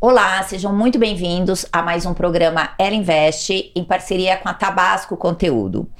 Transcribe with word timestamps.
Olá, 0.00 0.40
sejam 0.44 0.72
muito 0.72 0.96
bem-vindos 0.96 1.66
a 1.72 1.82
mais 1.82 2.06
um 2.06 2.14
programa 2.14 2.70
Ela 2.78 2.94
Investe 2.94 3.72
em 3.74 3.82
parceria 3.82 4.36
com 4.36 4.48
a 4.48 4.54
Tabasco 4.54 5.16
Conteúdo. 5.16 5.90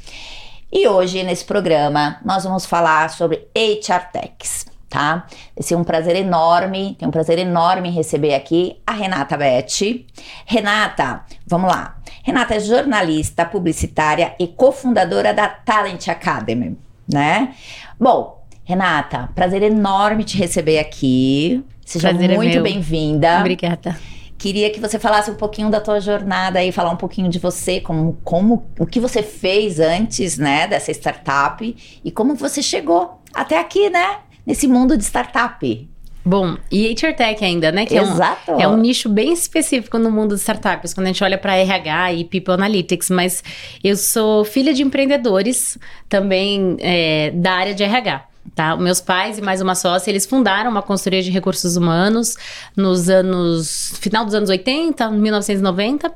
E 0.71 0.87
hoje, 0.87 1.25
nesse 1.25 1.45
programa, 1.45 2.21
nós 2.25 2.45
vamos 2.45 2.65
falar 2.65 3.11
sobre 3.11 3.49
HR 3.57 4.13
Techs, 4.13 4.67
tá? 4.89 5.27
Esse 5.57 5.75
é 5.75 5.77
um 5.77 5.83
prazer 5.83 6.15
enorme, 6.15 6.95
tem 6.97 7.09
um 7.09 7.11
prazer 7.11 7.41
enorme 7.41 7.91
receber 7.91 8.37
aqui 8.37 8.81
a 8.87 8.93
Renata 8.93 9.37
Betti. 9.37 10.07
Renata, 10.47 11.25
vamos 11.45 11.69
lá. 11.69 11.97
Renata 12.23 12.55
é 12.55 12.61
jornalista, 12.61 13.45
publicitária 13.45 14.33
e 14.39 14.47
cofundadora 14.47 15.35
da 15.35 15.49
Talent 15.49 16.07
Academy, 16.07 16.79
né? 17.13 17.53
Bom, 17.99 18.45
Renata, 18.63 19.29
prazer 19.35 19.65
enorme 19.65 20.23
te 20.23 20.39
receber 20.39 20.79
aqui. 20.79 21.65
Seja 21.89 22.11
Prazer 22.11 22.33
é 22.33 22.37
muito 22.37 22.53
meu. 22.53 22.63
bem-vinda. 22.63 23.39
Obrigada. 23.41 23.99
Queria 24.37 24.69
que 24.69 24.79
você 24.79 24.99
falasse 24.99 25.31
um 25.31 25.35
pouquinho 25.37 25.71
da 25.71 25.81
tua 25.81 25.99
jornada 26.01 26.63
e 26.63 26.71
falar 26.71 26.91
um 26.91 26.97
pouquinho 26.97 27.31
de 27.31 27.39
você, 27.39 27.81
como, 27.81 28.19
como 28.23 28.67
o 28.79 28.85
que 28.85 29.01
você 29.01 29.23
fez 29.23 29.81
antes, 29.81 30.37
né, 30.37 30.67
dessa 30.67 30.91
startup 30.91 31.75
e 32.05 32.11
como 32.11 32.35
você 32.35 32.63
chegou 32.63 33.23
até 33.33 33.59
aqui, 33.59 33.89
né, 33.89 34.19
nesse 34.47 34.69
mundo 34.69 34.99
de 34.99 35.03
startup. 35.03 35.89
Bom, 36.23 36.59
e 36.71 36.93
HR 36.93 37.17
Tech 37.17 37.43
ainda, 37.43 37.73
né? 37.73 37.87
Que 37.87 37.97
Exato. 37.97 38.51
É 38.51 38.55
um, 38.55 38.61
é 38.61 38.69
um 38.69 38.77
nicho 38.77 39.09
bem 39.09 39.33
específico 39.33 39.99
no 39.99 40.11
mundo 40.11 40.35
de 40.35 40.43
startups, 40.43 40.93
quando 40.93 41.07
a 41.07 41.09
gente 41.09 41.25
olha 41.25 41.39
para 41.39 41.57
RH 41.57 42.13
e 42.13 42.25
People 42.25 42.53
Analytics. 42.53 43.09
Mas 43.09 43.43
eu 43.83 43.97
sou 43.97 44.45
filha 44.45 44.75
de 44.75 44.83
empreendedores, 44.83 45.79
também 46.07 46.77
é, 46.81 47.31
da 47.31 47.53
área 47.53 47.75
de 47.75 47.83
RH. 47.83 48.28
Tá? 48.55 48.77
Meus 48.77 49.01
pais 49.01 49.39
e 49.39 49.43
mais 49.43 49.61
uma 49.61 49.75
sócia, 49.75 50.11
eles 50.11 50.25
fundaram 50.27 50.71
uma 50.71 50.83
consultoria 50.83 51.23
de 51.23 51.31
recursos 51.31 51.77
humanos 51.77 52.35
nos 52.77 53.09
anos. 53.09 53.93
final 54.01 54.25
dos 54.25 54.35
anos 54.35 54.51
80, 54.51 55.11
1990. 55.11 56.13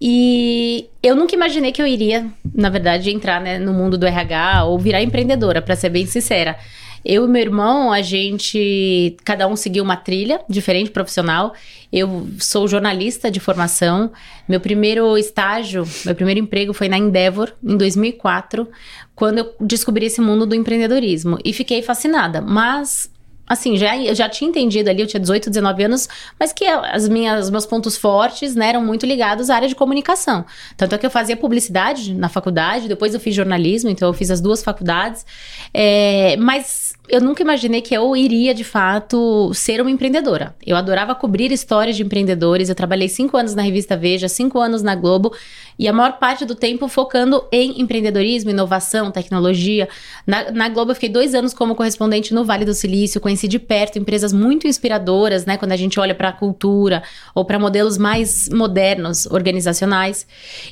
E 0.00 0.88
eu 1.02 1.16
nunca 1.16 1.34
imaginei 1.34 1.72
que 1.72 1.80
eu 1.80 1.86
iria, 1.86 2.26
na 2.54 2.68
verdade, 2.68 3.10
entrar 3.10 3.40
né, 3.40 3.58
no 3.58 3.72
mundo 3.72 3.96
do 3.96 4.06
RH 4.06 4.64
ou 4.64 4.78
virar 4.78 5.02
empreendedora, 5.02 5.62
para 5.62 5.74
ser 5.74 5.88
bem 5.88 6.06
sincera. 6.06 6.56
Eu 7.04 7.24
e 7.24 7.28
meu 7.28 7.40
irmão, 7.40 7.92
a 7.92 8.02
gente. 8.02 9.16
Cada 9.24 9.46
um 9.46 9.56
seguiu 9.56 9.82
uma 9.82 9.96
trilha 9.96 10.40
diferente 10.48 10.90
profissional. 10.90 11.54
Eu 11.92 12.28
sou 12.38 12.68
jornalista 12.68 13.30
de 13.30 13.40
formação. 13.40 14.12
Meu 14.48 14.60
primeiro 14.60 15.16
estágio, 15.16 15.84
meu 16.04 16.14
primeiro 16.14 16.40
emprego 16.40 16.72
foi 16.72 16.88
na 16.88 16.98
Endeavor, 16.98 17.52
em 17.62 17.76
2004, 17.76 18.68
quando 19.14 19.38
eu 19.38 19.54
descobri 19.60 20.06
esse 20.06 20.20
mundo 20.20 20.46
do 20.46 20.54
empreendedorismo. 20.54 21.38
E 21.44 21.52
fiquei 21.52 21.82
fascinada. 21.82 22.40
Mas 22.40 23.10
assim, 23.50 23.76
já, 23.76 23.98
eu 23.98 24.14
já 24.14 24.28
tinha 24.28 24.48
entendido 24.48 24.88
ali, 24.88 25.02
eu 25.02 25.08
tinha 25.08 25.18
18, 25.18 25.50
19 25.50 25.82
anos, 25.82 26.08
mas 26.38 26.52
que 26.52 26.64
as 26.64 27.08
minhas, 27.08 27.46
os 27.46 27.50
meus 27.50 27.66
pontos 27.66 27.96
fortes, 27.96 28.54
né, 28.54 28.68
eram 28.68 28.84
muito 28.84 29.04
ligados 29.04 29.50
à 29.50 29.56
área 29.56 29.66
de 29.66 29.74
comunicação. 29.74 30.44
Tanto 30.76 30.94
é 30.94 30.98
que 30.98 31.04
eu 31.04 31.10
fazia 31.10 31.36
publicidade 31.36 32.14
na 32.14 32.28
faculdade, 32.28 32.86
depois 32.86 33.12
eu 33.12 33.18
fiz 33.18 33.34
jornalismo, 33.34 33.90
então 33.90 34.08
eu 34.08 34.12
fiz 34.12 34.30
as 34.30 34.40
duas 34.40 34.62
faculdades. 34.62 35.26
É, 35.74 36.36
mas 36.36 36.89
eu 37.10 37.20
nunca 37.20 37.42
imaginei 37.42 37.80
que 37.80 37.92
eu 37.92 38.16
iria, 38.16 38.54
de 38.54 38.62
fato, 38.62 39.52
ser 39.52 39.80
uma 39.80 39.90
empreendedora. 39.90 40.54
Eu 40.64 40.76
adorava 40.76 41.14
cobrir 41.14 41.50
histórias 41.50 41.96
de 41.96 42.02
empreendedores. 42.02 42.68
Eu 42.68 42.74
trabalhei 42.74 43.08
cinco 43.08 43.36
anos 43.36 43.54
na 43.54 43.62
revista 43.62 43.96
Veja, 43.96 44.28
cinco 44.28 44.58
anos 44.60 44.82
na 44.82 44.94
Globo, 44.94 45.34
e 45.78 45.88
a 45.88 45.92
maior 45.92 46.18
parte 46.18 46.44
do 46.44 46.54
tempo 46.54 46.86
focando 46.86 47.44
em 47.50 47.80
empreendedorismo, 47.80 48.50
inovação, 48.50 49.10
tecnologia. 49.10 49.88
Na, 50.26 50.50
na 50.52 50.68
Globo, 50.68 50.92
eu 50.92 50.94
fiquei 50.94 51.08
dois 51.08 51.34
anos 51.34 51.52
como 51.52 51.74
correspondente 51.74 52.32
no 52.32 52.44
Vale 52.44 52.64
do 52.64 52.74
Silício, 52.74 53.20
conheci 53.20 53.48
de 53.48 53.58
perto 53.58 53.98
empresas 53.98 54.32
muito 54.32 54.68
inspiradoras, 54.68 55.44
né? 55.44 55.56
Quando 55.56 55.72
a 55.72 55.76
gente 55.76 55.98
olha 55.98 56.14
para 56.14 56.28
a 56.28 56.32
cultura 56.32 57.02
ou 57.34 57.44
para 57.44 57.58
modelos 57.58 57.98
mais 57.98 58.48
modernos, 58.48 59.26
organizacionais. 59.26 60.26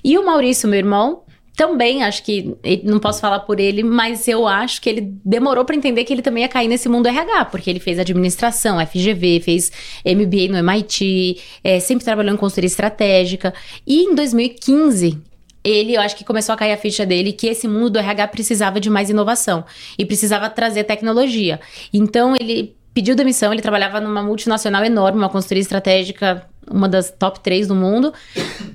E 0.04 0.16
o 0.16 0.24
Maurício, 0.24 0.68
meu 0.68 0.78
irmão, 0.78 1.22
também 1.58 2.04
acho 2.04 2.22
que 2.22 2.56
não 2.84 3.00
posso 3.00 3.20
falar 3.20 3.40
por 3.40 3.58
ele, 3.58 3.82
mas 3.82 4.28
eu 4.28 4.46
acho 4.46 4.80
que 4.80 4.88
ele 4.88 5.12
demorou 5.24 5.64
para 5.64 5.74
entender 5.74 6.04
que 6.04 6.12
ele 6.12 6.22
também 6.22 6.44
ia 6.44 6.48
cair 6.48 6.68
nesse 6.68 6.88
mundo 6.88 7.08
RH, 7.08 7.46
porque 7.46 7.68
ele 7.68 7.80
fez 7.80 7.98
administração, 7.98 8.78
FGV, 8.86 9.40
fez 9.40 9.72
MBA 10.06 10.52
no 10.52 10.56
MIT, 10.58 11.42
é, 11.64 11.80
sempre 11.80 12.04
trabalhou 12.04 12.32
em 12.32 12.36
consultoria 12.36 12.68
estratégica. 12.68 13.52
E 13.84 14.04
em 14.04 14.14
2015 14.14 15.18
ele, 15.64 15.96
eu 15.96 16.00
acho 16.00 16.14
que 16.14 16.22
começou 16.22 16.52
a 16.52 16.56
cair 16.56 16.72
a 16.74 16.76
ficha 16.76 17.04
dele 17.04 17.32
que 17.32 17.48
esse 17.48 17.66
mundo 17.66 17.90
do 17.90 17.98
RH 17.98 18.28
precisava 18.28 18.78
de 18.78 18.88
mais 18.88 19.10
inovação 19.10 19.64
e 19.98 20.06
precisava 20.06 20.48
trazer 20.48 20.84
tecnologia. 20.84 21.58
Então 21.92 22.36
ele 22.38 22.76
pediu 22.94 23.16
demissão, 23.16 23.52
ele 23.52 23.62
trabalhava 23.62 24.00
numa 24.00 24.22
multinacional 24.22 24.84
enorme, 24.84 25.18
uma 25.18 25.28
consultoria 25.28 25.62
estratégica, 25.62 26.48
uma 26.70 26.88
das 26.88 27.10
top 27.10 27.40
3 27.40 27.68
do 27.68 27.74
mundo, 27.74 28.12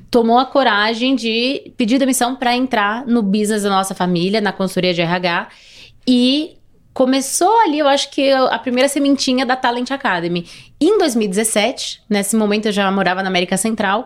tomou 0.09 0.37
a 0.37 0.45
coragem 0.45 1.15
de 1.15 1.73
pedir 1.77 1.97
demissão 1.97 2.35
para 2.35 2.55
entrar 2.55 3.05
no 3.05 3.21
business 3.21 3.63
da 3.63 3.69
nossa 3.69 3.95
família, 3.95 4.41
na 4.41 4.51
consultoria 4.51 4.93
de 4.93 5.01
RH, 5.01 5.49
e 6.07 6.57
começou 6.93 7.59
ali, 7.61 7.79
eu 7.79 7.87
acho 7.87 8.11
que 8.11 8.31
a 8.31 8.59
primeira 8.59 8.87
sementinha 8.87 9.45
da 9.45 9.55
Talent 9.55 9.89
Academy. 9.91 10.47
Em 10.79 10.97
2017, 10.97 12.03
nesse 12.09 12.35
momento 12.35 12.67
eu 12.67 12.71
já 12.71 12.89
morava 12.91 13.23
na 13.23 13.29
América 13.29 13.57
Central, 13.57 14.05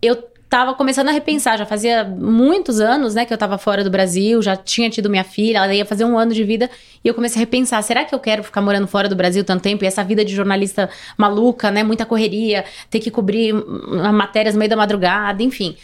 eu 0.00 0.16
tava 0.48 0.74
começando 0.74 1.08
a 1.08 1.12
repensar, 1.12 1.58
já 1.58 1.66
fazia 1.66 2.04
muitos 2.04 2.80
anos, 2.80 3.14
né, 3.14 3.24
que 3.24 3.32
eu 3.32 3.38
tava 3.38 3.58
fora 3.58 3.84
do 3.84 3.90
Brasil, 3.90 4.40
já 4.40 4.56
tinha 4.56 4.88
tido 4.88 5.10
minha 5.10 5.24
filha, 5.24 5.58
ela 5.58 5.74
ia 5.74 5.84
fazer 5.84 6.04
um 6.04 6.18
ano 6.18 6.32
de 6.32 6.42
vida, 6.42 6.70
e 7.04 7.08
eu 7.08 7.14
comecei 7.14 7.40
a 7.40 7.44
repensar, 7.44 7.82
será 7.82 8.04
que 8.04 8.14
eu 8.14 8.18
quero 8.18 8.42
ficar 8.42 8.62
morando 8.62 8.86
fora 8.86 9.08
do 9.08 9.14
Brasil 9.14 9.44
tanto 9.44 9.62
tempo? 9.62 9.84
E 9.84 9.86
essa 9.86 10.02
vida 10.02 10.24
de 10.24 10.34
jornalista 10.34 10.88
maluca, 11.16 11.70
né, 11.70 11.82
muita 11.82 12.06
correria, 12.06 12.64
ter 12.88 12.98
que 13.00 13.10
cobrir 13.10 13.54
hum, 13.54 14.12
matérias 14.12 14.54
no 14.54 14.58
meio 14.58 14.70
da 14.70 14.76
madrugada, 14.76 15.42
enfim 15.42 15.76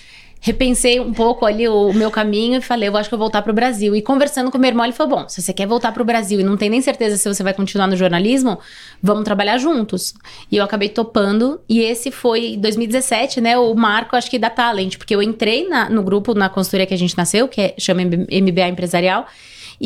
repensei 0.45 1.01
um 1.01 1.11
pouco 1.11 1.47
ali 1.47 1.67
o, 1.67 1.91
meu 1.95 2.11
caminho 2.11 2.59
e 2.59 2.61
falei, 2.61 2.91
eu 2.91 2.97
acho 2.99 3.09
que 3.09 3.15
eu 3.15 3.19
vou 3.19 3.25
voltar 3.29 3.41
pro 3.41 3.55
Brasil. 3.55 3.97
E 3.97 4.03
conversando 4.03 4.51
com 4.51 4.59
meu 4.59 4.69
irmão, 4.69 4.85
ele 4.85 4.93
falou: 4.93 5.17
bom, 5.17 5.29
se 5.29 5.41
você 5.41 5.55
quer 5.55 5.67
voltar 5.67 5.91
pro 5.91 6.05
Brasil 6.05 6.39
e 6.39 6.45
não 6.45 6.55
tem 6.55 6.69
nem 6.69 6.83
certeza 6.83 7.17
se 7.17 7.27
você 7.27 7.43
vai 7.43 7.55
continuar 7.55 7.87
no 7.87 7.97
jornalismo, 7.97 8.59
vamos 9.03 9.25
trabalhar 9.25 9.57
juntos. 9.57 10.13
E 10.53 10.59
eu 10.59 10.63
acabei 10.63 10.91
topando. 10.91 11.59
E 11.67 11.81
esse 11.81 12.11
foi 12.11 12.59
2017, 12.59 13.41
né? 13.41 13.57
O 13.57 13.75
marco, 13.75 14.17
acho 14.17 14.31
que, 14.31 14.39
da 14.39 14.51
Talent, 14.51 14.99
porque 14.99 15.15
eu 15.15 15.23
entrei 15.23 15.67
na, 15.67 15.89
no 15.89 16.03
grupo, 16.03 16.35
na 16.35 16.51
consultoria 16.51 16.85
que 16.85 16.93
a 16.93 16.99
gente 16.99 17.17
nasceu, 17.17 17.49
que 17.49 17.63
é, 17.63 17.75
chama 17.79 18.03
MBA 18.03 18.69
Empresarial. 18.69 19.27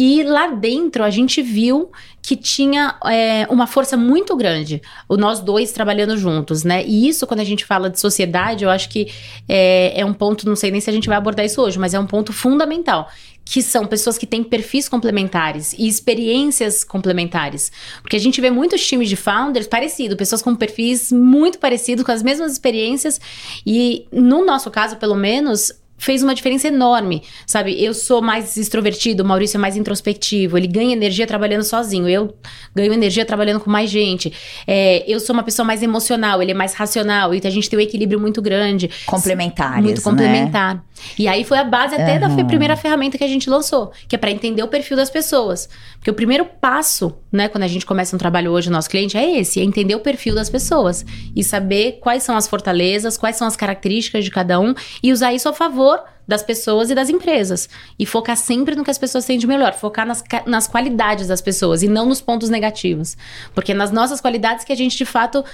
E 0.01 0.23
lá 0.23 0.47
dentro 0.47 1.03
a 1.03 1.11
gente 1.11 1.43
viu 1.43 1.91
que 2.23 2.37
tinha 2.37 2.95
é, 3.05 3.49
uma 3.51 3.67
força 3.67 3.97
muito 3.97 4.37
grande, 4.37 4.81
o 5.09 5.17
nós 5.17 5.41
dois 5.41 5.73
trabalhando 5.73 6.17
juntos, 6.17 6.63
né? 6.63 6.85
E 6.87 7.09
isso, 7.09 7.27
quando 7.27 7.41
a 7.41 7.45
gente 7.45 7.65
fala 7.65 7.91
de 7.91 7.99
sociedade, 7.99 8.63
eu 8.63 8.71
acho 8.71 8.89
que 8.91 9.09
é, 9.49 10.01
é 10.01 10.05
um 10.05 10.15
ponto, 10.15 10.49
não 10.49 10.55
sei 10.55 10.71
nem 10.71 10.81
se 10.81 10.89
a 10.89 10.93
gente 10.93 11.09
vai 11.09 11.19
abordar 11.19 11.45
isso 11.45 11.61
hoje, 11.61 11.81
mas 11.81 11.95
é 11.95 11.99
um 11.99 12.07
ponto 12.07 12.33
fundamental 12.33 13.11
que 13.45 13.61
são 13.61 13.87
pessoas 13.87 14.17
que 14.17 14.27
têm 14.27 14.45
perfis 14.45 14.89
complementares 14.89 15.73
e 15.73 15.89
experiências 15.89 16.85
complementares. 16.85 17.73
Porque 18.01 18.15
a 18.15 18.21
gente 18.21 18.41
vê 18.41 18.53
muitos 18.53 18.87
times 18.87 19.09
de 19.09 19.17
founders 19.17 19.67
parecidos, 19.67 20.17
pessoas 20.17 20.43
com 20.43 20.55
perfis 20.55 21.11
muito 21.11 21.59
parecidos, 21.59 22.05
com 22.05 22.13
as 22.13 22.23
mesmas 22.23 22.53
experiências, 22.53 23.21
e 23.67 24.07
no 24.13 24.45
nosso 24.45 24.71
caso, 24.71 24.95
pelo 24.97 25.17
menos, 25.17 25.73
fez 25.99 26.23
uma 26.23 26.35
diferença 26.35 26.69
enorme, 26.69 27.23
sabe? 27.47 27.83
Eu 27.83 27.93
sou 27.93 28.23
mais 28.23 28.57
extrovertido, 28.57 29.23
o 29.23 29.27
Maurício 29.27 29.59
é 29.59 29.61
mais 29.61 29.77
introspectivo, 29.77 30.57
ele 30.57 30.69
ganha 30.69 30.93
energia 30.93 31.27
trabalhando 31.27 31.65
sozinho, 31.65 32.09
eu 32.09 32.35
ganho 32.75 32.93
energia 32.93 33.25
trabalhando 33.25 33.61
com 33.61 33.71
mais 33.71 33.91
gente. 33.91 34.33
É, 34.67 35.05
eu 35.07 35.19
sou 35.19 35.35
uma 35.35 35.43
pessoa 35.43 35.67
mais 35.67 35.83
emocional, 35.83 36.41
ele 36.41 36.53
é 36.53 36.55
mais 36.55 36.73
racional, 36.75 37.35
então 37.35 37.51
a 37.51 37.53
gente 37.53 37.69
tem 37.69 37.79
um 37.79 37.83
equilíbrio 37.83 38.21
muito 38.21 38.41
grande. 38.41 38.89
Complementares, 39.05 39.85
Muito 39.85 40.01
complementar. 40.01 40.77
Né? 40.77 40.81
E 41.19 41.29
aí 41.29 41.45
foi 41.45 41.59
a 41.59 41.65
base 41.65 41.95
até 41.95 42.15
uhum. 42.15 42.37
da 42.37 42.45
primeira 42.45 42.77
ferramenta 42.77 43.19
que 43.19 43.25
a 43.25 43.29
gente 43.29 43.51
lançou, 43.51 43.93
que 44.09 44.15
é 44.15 44.19
para 44.19 44.31
entender 44.31 44.63
o 44.63 44.69
perfil 44.69 44.97
das 44.97 45.11
pessoas. 45.11 45.69
Porque 45.97 46.11
o 46.11 46.15
primeiro 46.15 46.45
passo, 46.45 47.15
né, 47.31 47.49
quando 47.49 47.65
a 47.65 47.69
gente 47.69 47.87
começa 47.87 48.15
um 48.15 48.19
trabalho 48.19 48.51
hoje, 48.51 48.69
o 48.69 48.73
nosso 48.73 48.89
cliente, 48.91 49.17
é 49.17 49.39
esse, 49.39 49.61
é 49.61 49.65
entender 49.65 49.95
o 49.95 50.01
perfil 50.01 50.35
das 50.35 50.49
pessoas 50.51 51.05
e 51.35 51.43
saber 51.43 51.99
quais 52.01 52.23
são 52.23 52.37
as 52.37 52.49
fortalezas, 52.49 53.17
quais 53.17 53.37
são 53.37 53.47
as 53.47 53.57
características 53.57 54.25
de 54.25 54.31
cada 54.31 54.59
um 54.61 54.75
e 55.03 55.13
usar 55.13 55.33
isso 55.33 55.49
a 55.49 55.53
favor 55.53 55.88
das 56.27 56.43
pessoas 56.43 56.91
e 56.91 56.95
das 56.95 57.09
empresas. 57.09 57.69
E 57.99 58.05
focar 58.05 58.37
sempre 58.37 58.75
no 58.75 58.85
que 58.85 58.91
as 58.91 58.99
pessoas 58.99 59.25
têm 59.25 59.39
de 59.39 59.47
melhor. 59.47 59.73
Focar 59.75 60.07
nas, 60.07 60.23
nas 60.47 60.67
qualidades 60.67 61.29
das 61.29 61.41
pessoas 61.41 61.83
e 61.83 61.89
não 61.89 62.07
nos 62.07 62.21
pontos 62.21 62.51
negativos. 62.51 63.17
Porque 63.55 63.73
nas 63.73 63.91
nossas 63.91 64.21
qualidades 64.21 64.65
que 64.65 64.73
a 64.73 64.77
gente, 64.77 64.97
de 64.97 65.05
fato, 65.05 65.45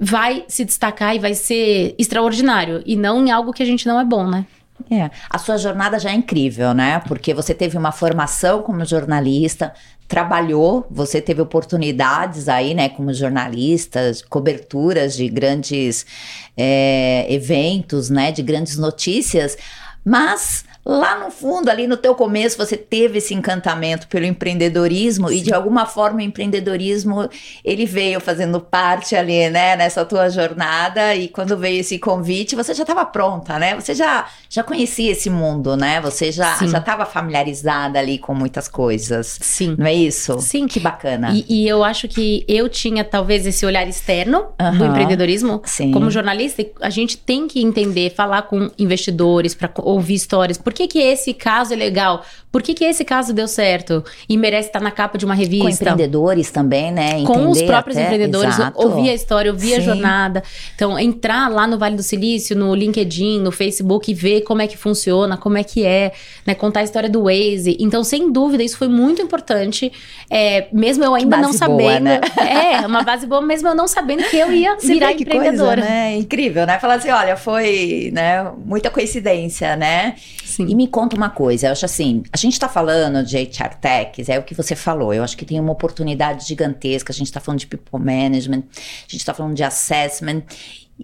vai 0.00 0.44
se 0.48 0.64
destacar 0.64 1.14
e 1.14 1.18
vai 1.18 1.34
ser 1.34 1.94
extraordinário. 1.98 2.82
E 2.86 2.96
não 2.96 3.26
em 3.26 3.30
algo 3.30 3.52
que 3.52 3.62
a 3.62 3.66
gente 3.66 3.86
não 3.86 4.00
é 4.00 4.04
bom, 4.04 4.26
né? 4.26 4.46
É, 4.90 5.10
a 5.30 5.38
sua 5.38 5.56
jornada 5.56 5.98
já 5.98 6.10
é 6.10 6.14
incrível, 6.14 6.74
né? 6.74 7.00
Porque 7.06 7.32
você 7.32 7.54
teve 7.54 7.78
uma 7.78 7.92
formação 7.92 8.62
como 8.62 8.84
jornalista, 8.84 9.72
trabalhou, 10.06 10.86
você 10.90 11.20
teve 11.20 11.40
oportunidades 11.40 12.48
aí, 12.48 12.74
né, 12.74 12.88
como 12.88 13.12
jornalista, 13.12 14.12
coberturas 14.28 15.16
de 15.16 15.28
grandes 15.28 16.04
é, 16.56 17.26
eventos, 17.28 18.10
né, 18.10 18.30
de 18.30 18.42
grandes 18.42 18.76
notícias, 18.76 19.56
mas 20.04 20.64
lá 20.84 21.18
no 21.18 21.30
fundo, 21.30 21.70
ali 21.70 21.86
no 21.86 21.96
teu 21.96 22.14
começo, 22.14 22.58
você 22.58 22.76
teve 22.76 23.18
esse 23.18 23.32
encantamento 23.32 24.06
pelo 24.08 24.26
empreendedorismo 24.26 25.28
Sim. 25.28 25.36
e 25.36 25.40
de 25.40 25.54
alguma 25.54 25.86
forma 25.86 26.18
o 26.18 26.22
empreendedorismo 26.22 27.28
ele 27.64 27.86
veio 27.86 28.20
fazendo 28.20 28.60
parte 28.60 29.16
ali, 29.16 29.48
né, 29.48 29.76
nessa 29.76 30.04
tua 30.04 30.28
jornada 30.28 31.14
e 31.14 31.28
quando 31.28 31.56
veio 31.56 31.80
esse 31.80 31.98
convite, 31.98 32.54
você 32.54 32.74
já 32.74 32.82
estava 32.82 33.04
pronta, 33.06 33.58
né? 33.58 33.74
Você 33.74 33.94
já 33.94 34.26
já 34.48 34.62
conhecia 34.62 35.12
esse 35.12 35.30
mundo, 35.30 35.76
né? 35.76 36.00
Você 36.00 36.30
já 36.30 36.54
Sim. 36.56 36.68
já 36.68 36.78
estava 36.78 37.06
familiarizada 37.06 37.98
ali 37.98 38.18
com 38.18 38.34
muitas 38.34 38.68
coisas. 38.68 39.38
Sim. 39.40 39.74
Não 39.78 39.86
é 39.86 39.94
isso? 39.94 40.38
Sim. 40.40 40.66
Que 40.66 40.78
bacana. 40.78 41.32
E, 41.32 41.44
e 41.48 41.68
eu 41.68 41.82
acho 41.82 42.06
que 42.06 42.44
eu 42.46 42.68
tinha 42.68 43.02
talvez 43.02 43.46
esse 43.46 43.64
olhar 43.64 43.88
externo 43.88 44.46
uhum. 44.60 44.78
do 44.78 44.84
empreendedorismo. 44.84 45.62
Sim. 45.64 45.90
Como 45.92 46.10
jornalista, 46.10 46.64
a 46.80 46.90
gente 46.90 47.16
tem 47.16 47.48
que 47.48 47.62
entender, 47.62 48.10
falar 48.14 48.42
com 48.42 48.70
investidores 48.78 49.54
para 49.54 49.70
ouvir 49.78 50.14
histórias. 50.14 50.58
Por 50.58 50.73
que 50.74 50.86
que 50.86 50.98
esse 50.98 51.32
caso 51.32 51.72
é 51.72 51.76
legal? 51.76 52.24
Por 52.54 52.62
que, 52.62 52.72
que 52.72 52.84
esse 52.84 53.04
caso 53.04 53.32
deu 53.32 53.48
certo 53.48 54.04
e 54.28 54.38
merece 54.38 54.68
estar 54.68 54.80
na 54.80 54.92
capa 54.92 55.18
de 55.18 55.24
uma 55.24 55.34
revista? 55.34 55.64
Com 55.64 55.70
empreendedores 55.70 56.52
também, 56.52 56.92
né? 56.92 57.18
Entender 57.18 57.26
com 57.26 57.50
os 57.50 57.60
próprios 57.60 57.96
até, 57.96 58.06
empreendedores, 58.06 58.54
exato. 58.54 58.80
ouvir 58.80 59.10
a 59.10 59.12
história, 59.12 59.50
ouvir 59.50 59.70
Sim. 59.70 59.74
a 59.74 59.80
jornada. 59.80 60.42
Então, 60.76 60.96
entrar 60.96 61.50
lá 61.50 61.66
no 61.66 61.76
Vale 61.76 61.96
do 61.96 62.02
Silício, 62.04 62.56
no 62.56 62.72
LinkedIn, 62.72 63.40
no 63.40 63.50
Facebook 63.50 64.08
e 64.08 64.14
ver 64.14 64.42
como 64.42 64.62
é 64.62 64.68
que 64.68 64.76
funciona, 64.76 65.36
como 65.36 65.58
é 65.58 65.64
que 65.64 65.84
é, 65.84 66.12
né? 66.46 66.54
Contar 66.54 66.78
a 66.78 66.82
história 66.84 67.10
do 67.10 67.24
Waze. 67.24 67.76
Então, 67.80 68.04
sem 68.04 68.30
dúvida, 68.30 68.62
isso 68.62 68.78
foi 68.78 68.86
muito 68.86 69.20
importante. 69.20 69.90
É, 70.30 70.68
mesmo 70.72 71.02
eu 71.02 71.12
ainda 71.12 71.38
não 71.38 71.52
sabendo. 71.52 71.74
Boa, 71.76 72.00
né? 72.00 72.20
É, 72.54 72.86
uma 72.86 73.02
base 73.02 73.26
boa, 73.26 73.42
mesmo 73.42 73.68
eu 73.68 73.74
não 73.74 73.88
sabendo 73.88 74.22
que 74.30 74.36
eu 74.36 74.52
ia 74.52 74.76
Você 74.78 74.86
virar 74.86 75.12
empreendedora. 75.12 75.80
Coisa, 75.80 75.90
né? 75.90 76.16
Incrível, 76.16 76.66
né? 76.66 76.78
Falar 76.78 76.94
assim, 76.94 77.10
olha, 77.10 77.36
foi 77.36 78.10
né, 78.12 78.48
muita 78.64 78.90
coincidência, 78.90 79.74
né? 79.74 80.14
Sim. 80.44 80.66
E 80.68 80.74
me 80.74 80.86
conta 80.86 81.16
uma 81.16 81.30
coisa, 81.30 81.66
eu 81.66 81.72
acho 81.72 81.84
assim, 81.84 82.22
gente 82.44 82.54
está 82.54 82.68
falando 82.68 83.24
de 83.24 83.36
HR 83.36 83.76
Techs, 83.80 84.28
é 84.28 84.38
o 84.38 84.42
que 84.42 84.54
você 84.54 84.76
falou, 84.76 85.12
eu 85.12 85.22
acho 85.22 85.36
que 85.36 85.44
tem 85.44 85.58
uma 85.58 85.72
oportunidade 85.72 86.46
gigantesca, 86.46 87.12
a 87.12 87.14
gente 87.14 87.26
está 87.26 87.40
falando 87.40 87.60
de 87.60 87.66
people 87.66 87.98
management, 87.98 88.64
a 88.70 89.10
gente 89.10 89.20
está 89.20 89.34
falando 89.34 89.54
de 89.54 89.64
assessment, 89.64 90.42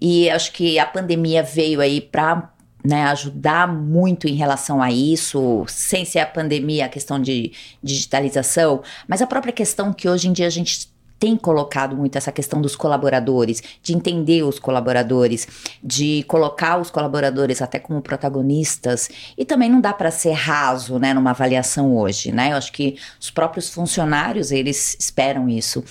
e 0.00 0.30
acho 0.30 0.52
que 0.52 0.78
a 0.78 0.86
pandemia 0.86 1.42
veio 1.42 1.80
aí 1.80 2.00
para 2.00 2.52
né, 2.84 3.04
ajudar 3.04 3.68
muito 3.68 4.26
em 4.26 4.34
relação 4.34 4.80
a 4.80 4.90
isso, 4.90 5.64
sem 5.68 6.04
ser 6.04 6.20
a 6.20 6.26
pandemia, 6.26 6.86
a 6.86 6.88
questão 6.88 7.20
de 7.20 7.52
digitalização, 7.82 8.82
mas 9.06 9.20
a 9.20 9.26
própria 9.26 9.52
questão 9.52 9.92
que 9.92 10.08
hoje 10.08 10.28
em 10.28 10.32
dia 10.32 10.46
a 10.46 10.50
gente 10.50 10.89
tem 11.20 11.36
colocado 11.36 11.94
muito 11.94 12.16
essa 12.16 12.32
questão 12.32 12.62
dos 12.62 12.74
colaboradores, 12.74 13.62
de 13.82 13.94
entender 13.94 14.42
os 14.42 14.58
colaboradores, 14.58 15.46
de 15.84 16.24
colocar 16.26 16.80
os 16.80 16.90
colaboradores 16.90 17.60
até 17.60 17.78
como 17.78 18.00
protagonistas. 18.00 19.10
E 19.36 19.44
também 19.44 19.68
não 19.68 19.82
dá 19.82 19.92
para 19.92 20.10
ser 20.10 20.32
raso, 20.32 20.98
né, 20.98 21.12
numa 21.12 21.30
avaliação 21.30 21.94
hoje, 21.94 22.32
né? 22.32 22.52
Eu 22.52 22.56
acho 22.56 22.72
que 22.72 22.96
os 23.20 23.30
próprios 23.30 23.68
funcionários, 23.68 24.50
eles 24.50 24.96
esperam 24.98 25.46
isso. 25.46 25.84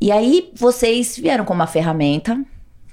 E 0.00 0.10
aí 0.10 0.50
vocês 0.54 1.18
vieram 1.18 1.44
com 1.44 1.52
uma 1.52 1.66
ferramenta 1.66 2.40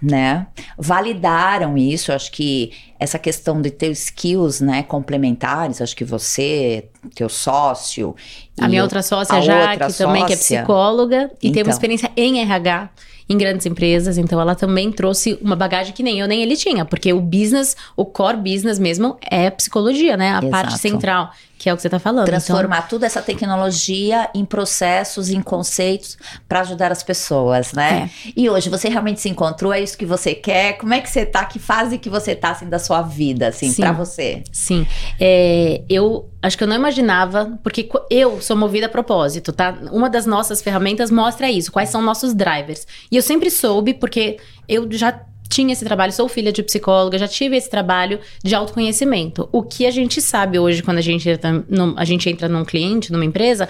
né? 0.02 0.48
Validaram 0.78 1.78
isso, 1.78 2.12
acho 2.12 2.32
que 2.32 2.72
essa 3.00 3.18
questão 3.18 3.62
de 3.62 3.72
ter 3.72 3.92
skills, 3.92 4.62
né, 4.62 4.84
complementares, 4.84 5.82
acho 5.82 5.96
que 5.96 6.06
você, 6.06 6.90
teu 7.14 7.30
sócio, 7.30 8.16
a 8.60 8.68
minha 8.68 8.84
outra 8.84 9.02
sócia 9.02 9.42
já, 9.42 9.76
que 9.76 9.84
sócia. 9.84 10.06
também 10.06 10.26
que 10.26 10.34
é 10.34 10.38
psicóloga 10.38 11.32
e 11.42 11.48
então. 11.48 11.54
tem 11.54 11.64
uma 11.64 11.72
experiência 11.72 12.12
em 12.16 12.40
RH 12.40 12.90
em 13.28 13.38
grandes 13.38 13.66
empresas, 13.66 14.18
então 14.18 14.40
ela 14.40 14.54
também 14.54 14.92
trouxe 14.92 15.38
uma 15.42 15.56
bagagem 15.56 15.94
que 15.94 16.04
nem 16.04 16.20
eu 16.20 16.28
nem 16.28 16.44
ele 16.44 16.56
tinha, 16.56 16.86
porque 16.86 17.12
o 17.12 17.20
business, 17.20 17.76
o 17.96 18.06
core 18.06 18.38
business 18.38 18.78
mesmo 18.78 19.18
é 19.22 19.50
psicologia, 19.50 20.16
né? 20.16 20.30
A 20.30 20.38
Exato. 20.38 20.50
parte 20.50 20.78
central 20.78 21.32
que 21.58 21.70
é 21.70 21.74
o 21.74 21.76
que 21.76 21.82
você 21.82 21.88
está 21.88 22.00
falando. 22.00 22.26
Transformar 22.26 22.78
então... 22.78 22.90
toda 22.90 23.06
essa 23.06 23.22
tecnologia 23.22 24.30
em 24.34 24.44
processos, 24.44 25.30
em 25.30 25.42
conceitos 25.42 26.18
para 26.48 26.62
ajudar 26.62 26.92
as 26.92 27.04
pessoas, 27.04 27.74
né? 27.74 28.10
É. 28.26 28.32
E 28.36 28.50
hoje 28.50 28.70
você 28.70 28.90
realmente 28.90 29.22
se 29.22 29.30
encontrou, 29.30 29.74
é 29.74 29.82
isso 29.82 29.98
que 29.98 30.06
você 30.06 30.36
quer? 30.36 30.74
Como 30.78 30.94
é 30.94 31.02
que 31.02 31.10
você 31.10 31.26
tá? 31.26 31.46
Que 31.46 31.60
fase 31.60 31.98
que 31.98 32.10
você 32.10 32.36
tá 32.36 32.52
assim 32.52 32.68
da 32.68 32.80
sua 32.80 33.02
vida, 33.02 33.48
assim, 33.48 33.74
para 33.74 33.92
você? 33.92 34.44
Sim. 34.52 34.86
É, 35.20 35.82
eu 35.90 36.30
acho 36.42 36.58
que 36.58 36.64
eu 36.64 36.68
não 36.68 36.76
imaginava, 36.76 37.58
porque 37.64 37.90
eu 38.10 38.42
sou 38.42 38.56
movida 38.56 38.86
a 38.86 38.90
propósito, 38.90 39.52
tá? 39.52 39.78
Uma 39.92 40.10
das 40.10 40.26
nossas 40.26 40.62
ferramentas 40.62 41.10
mostra 41.10 41.50
isso, 41.50 41.72
quais 41.72 41.90
são 41.90 42.02
nossos 42.02 42.34
drivers. 42.34 42.86
E 43.12 43.16
eu 43.16 43.22
sempre 43.22 43.50
soube, 43.50 43.94
porque 43.94 44.38
eu 44.68 44.88
já 44.92 45.20
tinha 45.56 45.72
esse 45.72 45.86
trabalho, 45.86 46.12
sou 46.12 46.28
filha 46.28 46.52
de 46.52 46.62
psicóloga, 46.62 47.18
já 47.18 47.28
tive 47.30 47.56
esse 47.56 47.70
trabalho 47.70 48.20
de 48.44 48.54
autoconhecimento. 48.54 49.48
O 49.54 49.64
que 49.64 49.86
a 49.86 49.92
gente 49.92 50.22
sabe 50.22 50.60
hoje 50.60 50.84
quando 50.84 50.98
a 50.98 51.02
gente 51.02 51.30
entra, 51.30 51.64
num, 51.70 51.94
a 51.96 52.04
gente 52.04 52.30
entra 52.30 52.50
num 52.50 52.66
cliente, 52.66 53.10
numa 53.10 53.24
empresa, 53.24 53.70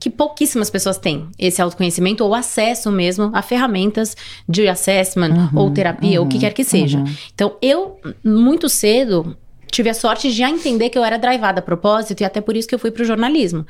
que 0.00 0.08
pouquíssimas 0.08 0.70
pessoas 0.70 0.96
têm 0.96 1.28
esse 1.38 1.60
autoconhecimento 1.60 2.24
ou 2.24 2.34
acesso 2.34 2.90
mesmo 2.90 3.30
a 3.34 3.42
ferramentas 3.42 4.16
de 4.48 4.68
assessment 4.68 5.50
uhum, 5.52 5.60
ou 5.60 5.70
terapia, 5.70 6.18
uhum, 6.18 6.20
ou 6.20 6.26
o 6.26 6.28
que 6.28 6.38
quer 6.38 6.54
que 6.54 6.64
seja. 6.64 6.98
Uhum. 6.98 7.14
Então, 7.34 7.56
eu, 7.60 8.00
muito 8.24 8.66
cedo, 8.68 9.36
tive 9.70 9.90
a 9.90 9.94
sorte 9.94 10.30
de 10.30 10.34
já 10.34 10.48
entender 10.48 10.88
que 10.88 10.96
eu 10.96 11.04
era 11.04 11.18
drivada 11.18 11.58
a 11.58 11.62
propósito 11.62 12.22
e 12.22 12.24
até 12.24 12.40
por 12.40 12.56
isso 12.56 12.66
que 12.66 12.74
eu 12.74 12.78
fui 12.78 12.90
para 12.90 13.02
o 13.02 13.06
jornalismo 13.06 13.66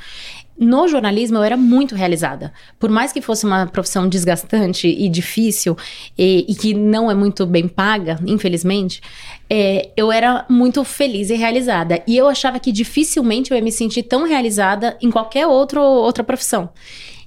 no 0.58 0.88
jornalismo 0.88 1.38
eu 1.38 1.42
era 1.42 1.56
muito 1.56 1.94
realizada. 1.94 2.52
Por 2.78 2.90
mais 2.90 3.12
que 3.12 3.20
fosse 3.20 3.46
uma 3.46 3.66
profissão 3.66 4.08
desgastante 4.08 4.88
e 4.88 5.08
difícil 5.08 5.76
e, 6.18 6.44
e 6.48 6.54
que 6.54 6.74
não 6.74 7.10
é 7.10 7.14
muito 7.14 7.46
bem 7.46 7.68
paga, 7.68 8.18
infelizmente, 8.26 9.00
é, 9.48 9.90
eu 9.96 10.10
era 10.10 10.44
muito 10.48 10.82
feliz 10.84 11.30
e 11.30 11.34
realizada. 11.34 12.02
E 12.06 12.16
eu 12.16 12.28
achava 12.28 12.58
que 12.58 12.72
dificilmente 12.72 13.50
eu 13.50 13.56
ia 13.56 13.62
me 13.62 13.72
sentir 13.72 14.02
tão 14.02 14.26
realizada 14.26 14.96
em 15.00 15.10
qualquer 15.10 15.46
outro, 15.46 15.80
outra 15.80 16.24
profissão. 16.24 16.70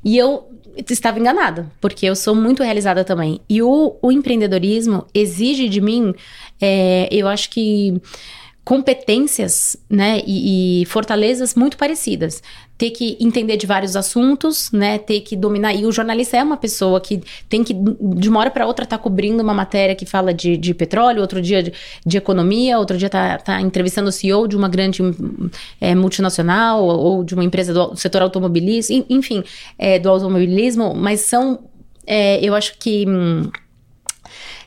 E 0.04 0.18
eu 0.18 0.50
estava 0.90 1.20
enganada, 1.20 1.72
porque 1.80 2.06
eu 2.06 2.16
sou 2.16 2.36
muito 2.36 2.64
realizada 2.64 3.04
também. 3.04 3.40
E 3.48 3.62
o, 3.62 3.96
o 4.02 4.12
empreendedorismo 4.12 5.06
exige 5.14 5.70
de 5.70 5.80
mim, 5.80 6.14
é, 6.60 7.08
eu 7.12 7.28
acho 7.28 7.50
que 7.50 8.02
competências, 8.64 9.76
né, 9.90 10.22
e, 10.26 10.82
e, 10.82 10.86
fortalezas 10.86 11.56
muito 11.56 11.76
parecidas. 11.78 12.44
Ter 12.78 12.92
que 12.92 13.18
entender 13.20 13.58
de 13.58 13.66
vários 13.66 13.96
assuntos, 13.96 14.72
né, 14.72 15.00
ter 15.00 15.22
que 15.22 15.36
dominar. 15.36 15.74
E 15.74 15.86
o 15.86 15.92
jornalista 15.92 16.38
é 16.38 16.44
uma 16.44 16.58
pessoa 16.58 17.02
que 17.02 17.22
tem 17.50 17.64
que, 17.64 17.74
de 17.74 18.30
uma 18.30 18.40
hora 18.40 18.52
para 18.52 18.68
outra, 18.68 18.86
tá 18.86 19.00
cobrindo 19.00 19.42
uma 19.42 19.54
matéria 19.54 19.96
que 19.96 20.06
fala 20.06 20.32
de, 20.32 20.58
de 20.58 20.76
petróleo, 20.76 21.22
outro 21.22 21.42
dia 21.42 21.64
de, 21.64 21.74
de, 22.06 22.18
economia, 22.18 22.78
outro 22.78 22.98
dia 22.98 23.10
tá, 23.10 23.40
tá 23.40 23.60
entrevistando 23.60 24.10
o 24.10 24.12
CEO 24.12 24.48
de 24.48 24.56
uma 24.56 24.70
grande 24.70 25.02
é, 25.80 25.96
multinacional 25.96 26.84
ou, 26.84 27.00
ou, 27.00 27.24
de 27.24 27.34
uma 27.34 27.44
empresa 27.44 27.74
do 27.74 27.96
setor 27.96 28.22
automobilismo, 28.22 29.06
enfim, 29.10 29.44
é, 29.78 29.98
do 29.98 30.08
automobilismo, 30.08 30.94
mas 30.94 31.22
são, 31.22 31.60
é, 32.06 32.40
eu 32.46 32.54
acho 32.54 32.78
que. 32.78 33.06
Hum, 33.08 33.50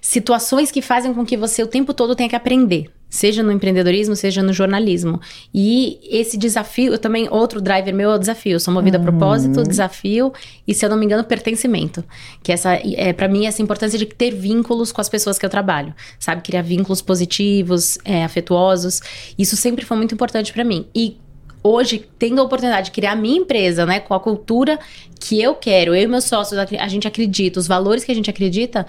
situações 0.01 0.71
que 0.71 0.83
fazem 0.83 1.15
com 1.15 1.25
que 1.25 1.35
você 1.35 1.63
o 1.63 1.67
tempo 1.67 1.95
todo 1.95 2.15
tenha 2.15 2.29
que 2.29 2.37
aprender, 2.37 2.91
seja 3.15 3.45
no 3.45 3.53
empreendedorismo, 3.53 4.17
seja 4.17 4.43
no 4.43 4.53
jornalismo. 4.53 5.21
E 5.55 6.01
esse 6.11 6.37
desafio, 6.37 6.99
também, 6.99 7.29
outro 7.31 7.61
driver 7.61 7.95
meu 7.95 8.11
é 8.11 8.17
o 8.17 8.19
desafio. 8.19 8.55
Eu 8.55 8.61
sou 8.61 8.75
movida 8.75 8.99
uhum. 8.99 9.05
a 9.05 9.07
propósito, 9.07 9.63
desafio 9.63 10.33
e, 10.67 10.75
se 10.75 10.85
eu 10.85 10.91
não 10.91 10.97
me 10.97 11.05
engano, 11.05 11.23
pertencimento. 11.23 12.03
Que 12.43 12.51
essa, 12.51 12.73
é 12.75 13.13
para 13.13 13.29
mim, 13.29 13.47
essa 13.47 13.63
importância 13.63 13.97
de 13.97 14.05
ter 14.05 14.33
vínculos 14.35 14.91
com 14.91 15.01
as 15.01 15.09
pessoas 15.09 15.39
que 15.39 15.47
eu 15.47 15.51
trabalho, 15.51 15.95
sabe? 16.19 16.43
Criar 16.43 16.63
vínculos 16.63 17.01
positivos, 17.01 17.99
é, 18.05 18.25
afetuosos. 18.25 19.01
Isso 19.39 19.57
sempre 19.57 19.85
foi 19.85 19.97
muito 19.97 20.13
importante 20.13 20.53
para 20.53 20.65
mim. 20.65 20.85
E 20.93 21.17
hoje, 21.63 22.09
tendo 22.19 22.41
a 22.41 22.45
oportunidade 22.45 22.87
de 22.87 22.91
criar 22.91 23.13
a 23.13 23.17
minha 23.17 23.39
empresa, 23.39 23.87
né, 23.87 24.01
com 24.01 24.13
a 24.13 24.19
cultura 24.19 24.77
que 25.21 25.41
eu 25.41 25.55
quero, 25.55 25.95
eu 25.95 26.03
e 26.03 26.07
meus 26.09 26.25
sócios, 26.25 26.59
a 26.59 26.89
gente 26.89 27.07
acredita, 27.07 27.61
os 27.61 27.69
valores 27.69 28.03
que 28.03 28.11
a 28.11 28.15
gente 28.15 28.29
acredita, 28.29 28.85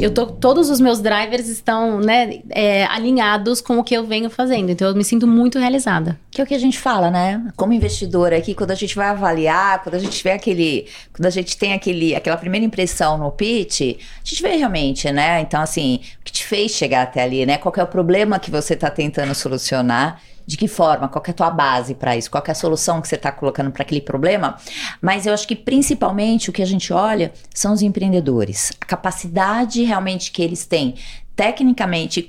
eu 0.00 0.12
tô, 0.12 0.26
todos 0.26 0.70
os 0.70 0.80
meus 0.80 1.00
drivers 1.00 1.48
estão, 1.48 2.00
né, 2.00 2.40
é, 2.50 2.84
alinhados 2.86 3.60
com 3.60 3.78
o 3.78 3.84
que 3.84 3.94
eu 3.94 4.04
venho 4.04 4.30
fazendo. 4.30 4.70
Então 4.70 4.88
eu 4.88 4.94
me 4.94 5.04
sinto 5.04 5.26
muito 5.26 5.58
realizada. 5.58 6.18
Que 6.30 6.40
é 6.40 6.44
o 6.44 6.46
que 6.46 6.54
a 6.54 6.58
gente 6.58 6.78
fala, 6.78 7.10
né? 7.10 7.42
Como 7.56 7.72
investidora 7.72 8.36
aqui, 8.36 8.54
quando 8.54 8.70
a 8.70 8.74
gente 8.74 8.96
vai 8.96 9.08
avaliar, 9.08 9.82
quando 9.82 9.94
a 9.94 9.98
gente 9.98 10.22
vê 10.22 10.32
aquele, 10.32 10.86
quando 11.12 11.26
a 11.26 11.30
gente 11.30 11.56
tem 11.56 11.72
aquele, 11.72 12.14
aquela 12.14 12.36
primeira 12.36 12.64
impressão 12.64 13.18
no 13.18 13.30
pitch, 13.30 13.80
a 13.80 14.24
gente 14.24 14.42
vê 14.42 14.56
realmente, 14.56 15.10
né? 15.12 15.40
Então 15.40 15.60
assim, 15.60 16.00
o 16.20 16.24
que 16.24 16.32
te 16.32 16.44
fez 16.44 16.72
chegar 16.72 17.02
até 17.02 17.22
ali, 17.22 17.44
né? 17.44 17.58
Qual 17.58 17.74
é 17.76 17.82
o 17.82 17.86
problema 17.86 18.38
que 18.38 18.50
você 18.50 18.74
está 18.74 18.90
tentando 18.90 19.34
solucionar? 19.34 20.20
De 20.50 20.56
que 20.56 20.66
forma, 20.66 21.08
qual 21.08 21.22
é 21.24 21.30
a 21.30 21.32
tua 21.32 21.48
base 21.48 21.94
para 21.94 22.16
isso, 22.16 22.28
qual 22.28 22.42
é 22.44 22.50
a 22.50 22.54
solução 22.56 23.00
que 23.00 23.06
você 23.06 23.14
está 23.14 23.30
colocando 23.30 23.70
para 23.70 23.84
aquele 23.84 24.00
problema. 24.00 24.56
Mas 25.00 25.24
eu 25.24 25.32
acho 25.32 25.46
que 25.46 25.54
principalmente 25.54 26.50
o 26.50 26.52
que 26.52 26.60
a 26.60 26.66
gente 26.66 26.92
olha 26.92 27.32
são 27.54 27.72
os 27.72 27.82
empreendedores, 27.82 28.72
a 28.80 28.84
capacidade 28.84 29.84
realmente 29.84 30.32
que 30.32 30.42
eles 30.42 30.66
têm, 30.66 30.96
tecnicamente 31.36 32.18
e 32.18 32.28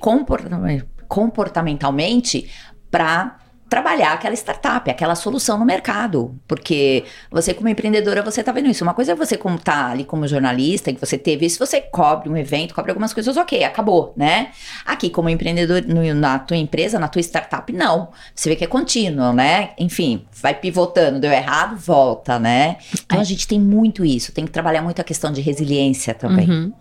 comportamentalmente, 1.07 2.47
para 2.91 3.39
trabalhar 3.71 4.11
aquela 4.11 4.35
startup, 4.35 4.91
aquela 4.91 5.15
solução 5.15 5.57
no 5.57 5.63
mercado. 5.63 6.37
Porque 6.45 7.05
você, 7.31 7.53
como 7.53 7.69
empreendedora, 7.69 8.21
você 8.21 8.43
tá 8.43 8.51
vendo 8.51 8.67
isso. 8.67 8.83
Uma 8.83 8.93
coisa 8.93 9.13
é 9.13 9.15
você 9.15 9.37
como 9.37 9.57
tá 9.57 9.91
ali 9.91 10.03
como 10.03 10.27
jornalista, 10.27 10.91
que 10.91 10.99
você 10.99 11.17
teve 11.17 11.45
isso, 11.45 11.57
você 11.57 11.79
cobre 11.79 12.27
um 12.27 12.35
evento, 12.35 12.75
cobre 12.75 12.91
algumas 12.91 13.13
coisas, 13.13 13.37
ok, 13.37 13.63
acabou, 13.63 14.13
né? 14.17 14.49
Aqui, 14.85 15.09
como 15.09 15.29
empreendedor 15.29 15.83
no, 15.87 16.13
na 16.13 16.37
tua 16.37 16.57
empresa, 16.57 16.99
na 16.99 17.07
tua 17.07 17.21
startup, 17.21 17.71
não. 17.71 18.09
Você 18.35 18.49
vê 18.49 18.57
que 18.57 18.65
é 18.65 18.67
contínuo, 18.67 19.31
né? 19.31 19.69
Enfim, 19.79 20.25
vai 20.33 20.53
pivotando, 20.53 21.21
deu 21.21 21.31
errado, 21.31 21.77
volta, 21.77 22.37
né? 22.37 22.75
Então 23.05 23.19
é. 23.19 23.21
a 23.21 23.23
gente 23.23 23.47
tem 23.47 23.57
muito 23.57 24.03
isso, 24.03 24.33
tem 24.33 24.43
que 24.43 24.51
trabalhar 24.51 24.81
muito 24.81 24.99
a 24.99 25.03
questão 25.05 25.31
de 25.31 25.39
resiliência 25.39 26.13
também. 26.13 26.49
Uhum. 26.49 26.73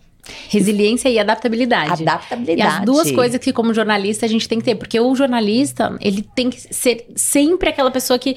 Resiliência 0.49 1.09
e 1.09 1.17
adaptabilidade. 1.17 2.03
Adaptabilidade. 2.03 2.59
E 2.59 2.77
as 2.79 2.85
duas 2.85 3.11
coisas 3.11 3.39
que, 3.39 3.51
como 3.51 3.73
jornalista, 3.73 4.25
a 4.25 4.29
gente 4.29 4.47
tem 4.47 4.59
que 4.59 4.65
ter. 4.65 4.75
Porque 4.75 4.99
o 4.99 5.15
jornalista, 5.15 5.97
ele 5.99 6.21
tem 6.35 6.49
que 6.49 6.59
ser 6.59 7.07
sempre 7.15 7.69
aquela 7.69 7.89
pessoa 7.89 8.19
que 8.19 8.35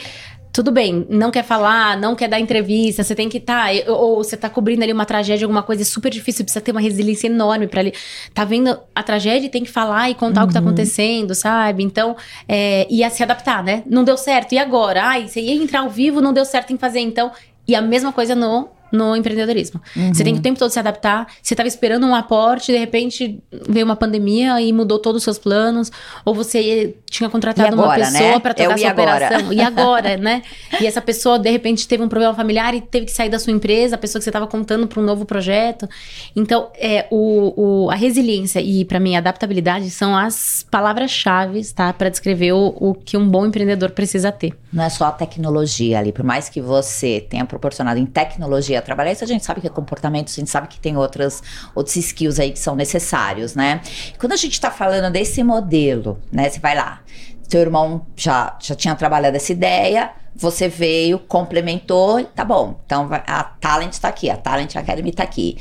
tudo 0.55 0.71
bem, 0.71 1.05
não 1.11 1.33
quer 1.33 1.43
falar, 1.43 1.99
não 1.99 2.15
quer 2.15 2.29
dar 2.29 2.39
entrevista, 2.39 3.03
você 3.03 3.13
tem 3.13 3.29
que 3.29 3.39
estar, 3.39 3.75
tá, 3.75 3.93
ou 3.93 4.23
você 4.23 4.37
tá 4.37 4.49
cobrindo 4.49 4.85
ali 4.85 4.93
uma 4.93 5.05
tragédia, 5.05 5.45
alguma 5.45 5.65
coisa 5.65 5.85
super 5.85 6.09
difícil, 6.09 6.45
precisa 6.45 6.61
ter 6.61 6.71
uma 6.71 6.81
resiliência 6.81 7.27
enorme 7.27 7.67
para 7.67 7.81
ali. 7.81 7.93
Tá 8.33 8.45
vendo 8.45 8.79
a 8.95 9.03
tragédia 9.03 9.49
e 9.49 9.51
tem 9.51 9.65
que 9.65 9.71
falar 9.71 10.11
e 10.11 10.15
contar 10.15 10.43
uhum. 10.43 10.45
o 10.45 10.49
que 10.49 10.55
tá 10.55 10.61
uhum. 10.61 10.67
acontecendo, 10.67 11.35
sabe? 11.35 11.83
Então, 11.83 12.17
é, 12.49 12.87
ia 12.89 13.11
se 13.11 13.21
adaptar, 13.21 13.65
né? 13.65 13.83
Não 13.85 14.05
deu 14.05 14.17
certo, 14.17 14.53
e 14.53 14.59
agora? 14.59 15.03
Ai, 15.03 15.27
você 15.27 15.41
ia 15.41 15.61
entrar 15.61 15.81
ao 15.81 15.91
vivo, 15.91 16.21
não 16.21 16.33
deu 16.33 16.45
certo 16.45 16.73
em 16.73 16.79
fazer, 16.79 17.01
então. 17.01 17.33
E 17.67 17.75
a 17.75 17.83
mesma 17.83 18.13
coisa 18.13 18.37
no 18.37 18.69
no 18.93 19.17
empreendedorismo. 19.17 19.81
Uhum. 19.97 20.15
Você 20.15 20.23
tem 20.23 20.35
que 20.35 20.41
o 20.41 20.43
tempo 20.43 20.59
todo 20.59 20.71
se 20.71 20.79
adaptar. 20.79 21.27
Você 21.43 21.55
estava 21.55 21.67
esperando 21.67 22.07
um 22.07 22.15
aporte, 22.15 22.73
de 22.73 22.79
repente 22.79 23.43
veio 23.69 23.85
uma 23.85 23.97
pandemia 23.97 24.61
e 24.61 24.73
mudou 24.73 24.99
todos 24.99 25.21
os 25.21 25.25
seus 25.25 25.39
planos. 25.39 25.91
Ou 26.25 26.35
você 26.35 26.97
tinha 27.11 27.29
contratado 27.29 27.75
agora, 27.75 27.89
uma 27.89 27.95
pessoa 27.95 28.31
né? 28.31 28.39
para 28.39 28.55
tocar 28.55 28.75
é 28.75 28.79
sua 28.79 28.93
operação. 28.93 29.53
E 29.53 29.61
agora, 29.61 30.17
né? 30.19 30.43
E 30.81 30.87
essa 30.87 31.01
pessoa, 31.01 31.39
de 31.39 31.51
repente, 31.51 31.87
teve 31.89 32.03
um 32.03 32.09
problema 32.09 32.35
familiar 32.35 32.75
e 32.75 32.81
teve 32.81 33.07
que 33.07 33.13
sair 33.13 33.29
da 33.29 33.39
sua 33.39 33.53
empresa, 33.53 33.97
a 33.97 33.99
pessoa 33.99 34.21
que 34.21 34.25
você 34.25 34.31
estava 34.31 34.47
contando 34.47 34.87
para 34.87 35.01
um 35.01 35.05
novo 35.05 35.25
projeto. 35.25 35.89
Então, 36.35 36.69
é, 36.77 37.07
o, 37.11 37.85
o 37.85 37.91
a 37.91 37.95
resiliência 37.95 38.61
e, 38.61 38.85
para 38.85 39.01
mim, 39.01 39.17
a 39.17 39.19
adaptabilidade 39.19 39.91
são 39.91 40.17
as 40.17 40.65
palavras-chave, 40.71 41.65
tá? 41.73 41.93
Para 41.93 42.09
descrever 42.09 42.53
o, 42.53 42.75
o 42.79 42.95
que 42.95 43.17
um 43.17 43.29
bom 43.29 43.47
empreendedor 43.47 43.91
precisa 43.91 44.31
ter. 44.31 44.55
Não 44.73 44.83
é 44.83 44.89
só 44.89 45.07
a 45.07 45.13
tecnologia 45.13 45.99
ali. 45.99 46.13
Por 46.13 46.25
mais 46.25 46.49
que 46.49 46.61
você 46.61 47.21
tenha 47.21 47.45
proporcionado 47.45 47.99
em 47.99 48.07
tecnologia 48.07 48.84
trabalhar 48.85 49.13
isso, 49.13 49.25
a 49.25 49.27
gente 49.27 49.45
sabe 49.45 49.61
que 49.61 49.67
é 49.67 49.71
comportamento, 49.71 50.29
a 50.29 50.33
gente 50.33 50.51
sabe 50.51 50.69
que 50.69 50.79
tem 50.79 50.97
outras, 50.97 51.43
outros 51.75 51.97
skills 51.97 52.39
aí 52.39 52.53
que 52.53 52.59
são 52.59 52.77
necessários, 52.77 53.55
né? 53.55 53.81
Quando 54.19 54.33
a 54.33 54.37
gente 54.37 54.61
tá 54.61 54.71
falando 54.71 55.13
desse 55.13 55.43
modelo, 55.43 56.21
né? 56.31 56.49
Você 56.49 56.61
vai 56.61 56.77
lá, 56.77 57.01
seu 57.49 57.61
irmão 57.61 58.07
já, 58.17 58.57
já 58.61 58.75
tinha 58.75 58.95
trabalhado 58.95 59.37
essa 59.37 59.53
ideia, 59.53 60.13
você 60.35 60.69
veio, 60.69 61.19
complementou, 61.19 62.25
tá 62.25 62.45
bom. 62.45 62.81
Então 62.85 63.09
a 63.13 63.45
Talent 63.45 63.93
está 63.93 64.09
aqui, 64.09 64.29
a 64.29 64.37
Talent 64.37 64.75
Academy 64.77 65.11
está 65.11 65.23
aqui. 65.23 65.57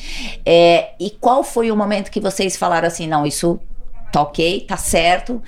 É, 0.46 0.94
e 1.00 1.12
qual 1.12 1.44
foi 1.44 1.72
o 1.72 1.76
momento 1.76 2.10
que 2.10 2.20
vocês 2.20 2.58
falaram 2.58 2.88
assim, 2.88 3.08
não, 3.08 3.26
isso 3.26 3.60
tá 4.12 4.22
ok, 4.22 4.62
tá 4.62 4.78
certo, 4.78 5.42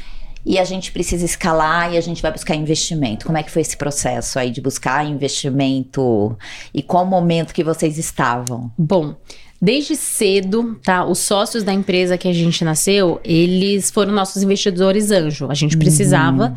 e 0.46 0.60
a 0.60 0.64
gente 0.64 0.92
precisa 0.92 1.26
escalar 1.26 1.94
e 1.94 1.98
a 1.98 2.02
gente 2.02 2.22
vai 2.22 2.32
buscar 2.32 2.56
investimento. 2.56 3.26
Como 3.26 3.38
é 3.38 3.44
que 3.44 3.52
foi 3.52 3.62
esse 3.62 3.76
processo 3.76 4.38
aí 4.38 4.52
de 4.52 4.62
buscar 4.62 5.06
investimento 5.06 6.38
e 6.74 6.84
qual 6.84 7.06
momento 7.06 7.54
que 7.54 7.64
vocês 7.64 7.98
estavam? 7.98 8.72
Bom, 8.78 9.16
Desde 9.62 9.96
cedo, 9.96 10.78
tá? 10.84 11.06
Os 11.06 11.20
sócios 11.20 11.64
da 11.64 11.74
empresa 11.74 12.18
que 12.18 12.28
a 12.28 12.34
gente 12.34 12.64
nasceu, 12.64 13.22
eles 13.24 13.90
foram 13.90 14.12
nossos 14.12 14.44
investidores 14.44 15.12
anjo. 15.12 15.50
A 15.50 15.54
gente 15.56 15.78
precisava 15.78 16.50
uhum 16.50 16.56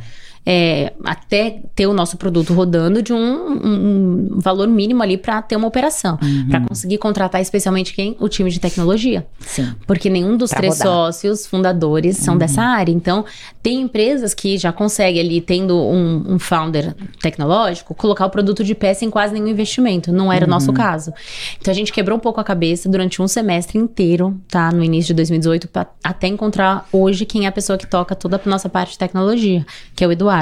é, 0.50 0.94
até 1.04 1.60
ter 1.74 1.86
o 1.86 1.92
nosso 1.92 2.16
produto 2.16 2.54
rodando 2.54 3.02
de 3.02 3.12
um, 3.12 3.18
um 3.18 4.28
valor 4.38 4.66
mínimo 4.66 5.02
ali 5.02 5.18
para 5.18 5.42
ter 5.42 5.56
uma 5.56 5.68
operação. 5.68 6.18
Uhum. 6.22 6.48
Para 6.48 6.60
conseguir 6.62 6.96
contratar 6.96 7.42
especialmente 7.42 7.92
quem? 7.92 8.16
O 8.18 8.30
time 8.30 8.50
de 8.50 8.58
tecnologia. 8.58 9.26
Sim. 9.40 9.74
Porque 9.86 10.08
nenhum 10.08 10.38
dos 10.38 10.48
pra 10.48 10.60
três 10.60 10.78
rodar. 10.78 10.90
sócios 10.90 11.46
fundadores 11.46 12.16
são 12.16 12.32
uhum. 12.32 12.38
dessa 12.38 12.62
área. 12.62 12.90
Então, 12.90 13.26
tem 13.62 13.82
empresas 13.82 14.32
que 14.32 14.56
já 14.56 14.72
conseguem 14.72 15.20
ali, 15.20 15.42
tendo 15.42 15.76
um, 15.76 16.24
um, 16.26 16.38
founder 16.38 16.94
tecnológico, 17.20 17.94
colocar 17.94 18.24
o 18.24 18.30
produto 18.30 18.64
de 18.64 18.74
pé 18.74 18.94
sem 18.94 19.10
quase 19.10 19.34
nenhum 19.34 19.48
investimento. 19.48 20.10
Não 20.10 20.32
era 20.32 20.46
uhum. 20.46 20.48
o 20.48 20.54
nosso 20.54 20.68
uhum. 20.68 20.74
caso. 20.74 21.12
Então, 21.60 21.70
a 21.70 21.74
gente 21.74 21.92
quebrou 21.92 22.16
um 22.16 22.20
pouco 22.20 22.40
a 22.40 22.44
cabeça 22.44 22.88
durante 22.88 23.20
um 23.20 23.28
semestre 23.28 23.76
inteiro, 23.78 24.34
tá? 24.48 24.72
No 24.72 24.82
início 24.82 25.08
de 25.08 25.16
2018, 25.16 25.68
pra, 25.68 25.86
até 26.02 26.26
encontrar 26.26 26.88
hoje 26.90 27.26
quem 27.26 27.44
é 27.44 27.48
a 27.48 27.52
pessoa 27.52 27.76
que 27.76 27.86
toca 27.86 28.14
toda 28.14 28.40
a 28.42 28.48
nossa 28.48 28.70
parte 28.70 28.92
de 28.92 28.98
tecnologia, 28.98 29.66
que 29.94 30.02
é 30.02 30.06
o 30.06 30.12
Eduardo. 30.12 30.37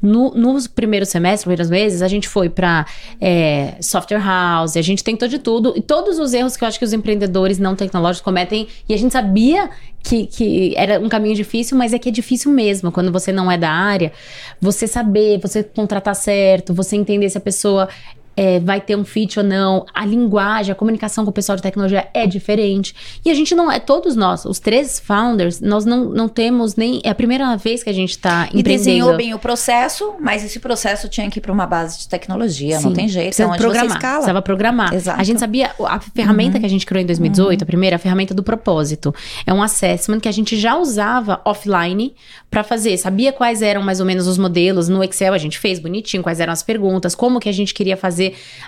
No, 0.00 0.30
no 0.30 0.56
primeiro 0.70 1.06
semestre, 1.06 1.44
primeiros 1.44 1.70
meses, 1.70 2.02
a 2.02 2.08
gente 2.08 2.28
foi 2.28 2.48
para 2.48 2.86
é, 3.20 3.76
software 3.80 4.22
house, 4.22 4.76
a 4.76 4.82
gente 4.82 5.02
tentou 5.02 5.28
de 5.28 5.38
tudo. 5.38 5.72
E 5.76 5.80
todos 5.80 6.18
os 6.18 6.32
erros 6.32 6.56
que 6.56 6.64
eu 6.64 6.68
acho 6.68 6.78
que 6.78 6.84
os 6.84 6.92
empreendedores 6.92 7.58
não 7.58 7.74
tecnológicos 7.76 8.22
cometem, 8.22 8.68
e 8.88 8.94
a 8.94 8.96
gente 8.96 9.12
sabia 9.12 9.70
que, 10.02 10.26
que 10.26 10.74
era 10.76 10.98
um 10.98 11.08
caminho 11.08 11.34
difícil, 11.34 11.76
mas 11.76 11.92
é 11.92 11.98
que 11.98 12.08
é 12.08 12.12
difícil 12.12 12.50
mesmo 12.50 12.90
quando 12.90 13.12
você 13.12 13.32
não 13.32 13.50
é 13.50 13.56
da 13.56 13.70
área. 13.70 14.12
Você 14.60 14.86
saber, 14.86 15.38
você 15.38 15.62
contratar 15.62 16.14
certo, 16.14 16.74
você 16.74 16.96
entender 16.96 17.28
se 17.30 17.38
a 17.38 17.40
pessoa 17.40 17.88
é, 18.36 18.60
vai 18.60 18.80
ter 18.80 18.96
um 18.96 19.04
fit 19.04 19.38
ou 19.38 19.44
não, 19.44 19.84
a 19.94 20.04
linguagem, 20.04 20.72
a 20.72 20.74
comunicação 20.74 21.24
com 21.24 21.30
o 21.30 21.32
pessoal 21.32 21.56
de 21.56 21.62
tecnologia 21.62 22.08
é 22.14 22.26
diferente. 22.26 22.94
E 23.24 23.30
a 23.30 23.34
gente 23.34 23.54
não 23.54 23.70
é, 23.70 23.78
todos 23.78 24.16
nós, 24.16 24.44
os 24.44 24.58
três 24.58 24.98
founders, 24.98 25.60
nós 25.60 25.84
não, 25.84 26.06
não 26.06 26.28
temos 26.28 26.76
nem. 26.76 27.00
É 27.04 27.10
a 27.10 27.14
primeira 27.14 27.56
vez 27.56 27.82
que 27.82 27.90
a 27.90 27.92
gente 27.92 28.10
está 28.10 28.44
empreendendo. 28.46 28.70
E 28.70 28.76
desenhou 28.76 29.16
bem 29.16 29.34
o 29.34 29.38
processo, 29.38 30.14
mas 30.20 30.44
esse 30.44 30.58
processo 30.60 31.08
tinha 31.08 31.30
que 31.30 31.38
ir 31.38 31.42
para 31.42 31.52
uma 31.52 31.66
base 31.66 32.00
de 32.00 32.08
tecnologia, 32.08 32.78
Sim, 32.78 32.84
não 32.84 32.92
tem 32.92 33.08
jeito. 33.08 33.34
Precisa 33.34 33.54
é 33.54 33.56
programar. 33.56 33.88
Você 33.88 33.96
escala. 33.96 34.14
Precisava 34.14 34.42
programar. 34.42 34.94
Exato. 34.94 35.20
A 35.20 35.24
gente 35.24 35.40
sabia, 35.40 35.70
a 35.86 36.00
ferramenta 36.00 36.54
uhum. 36.54 36.60
que 36.60 36.66
a 36.66 36.70
gente 36.70 36.86
criou 36.86 37.02
em 37.02 37.06
2018, 37.06 37.60
uhum. 37.60 37.64
a 37.64 37.66
primeira, 37.66 37.96
a 37.96 37.98
ferramenta 37.98 38.34
do 38.34 38.42
propósito, 38.42 39.14
é 39.46 39.52
um 39.52 39.62
assessment 39.62 40.20
que 40.20 40.28
a 40.28 40.32
gente 40.32 40.56
já 40.56 40.76
usava 40.76 41.40
offline 41.44 42.14
para 42.50 42.62
fazer. 42.62 42.96
Sabia 42.96 43.32
quais 43.32 43.62
eram 43.62 43.82
mais 43.82 44.00
ou 44.00 44.06
menos 44.06 44.26
os 44.26 44.38
modelos 44.38 44.88
no 44.88 45.02
Excel, 45.02 45.34
a 45.34 45.38
gente 45.38 45.58
fez 45.58 45.78
bonitinho, 45.78 46.22
quais 46.22 46.40
eram 46.40 46.52
as 46.52 46.62
perguntas, 46.62 47.14
como 47.14 47.40
que 47.40 47.48
a 47.48 47.52
gente 47.52 47.74
queria 47.74 47.96
fazer 47.96 48.21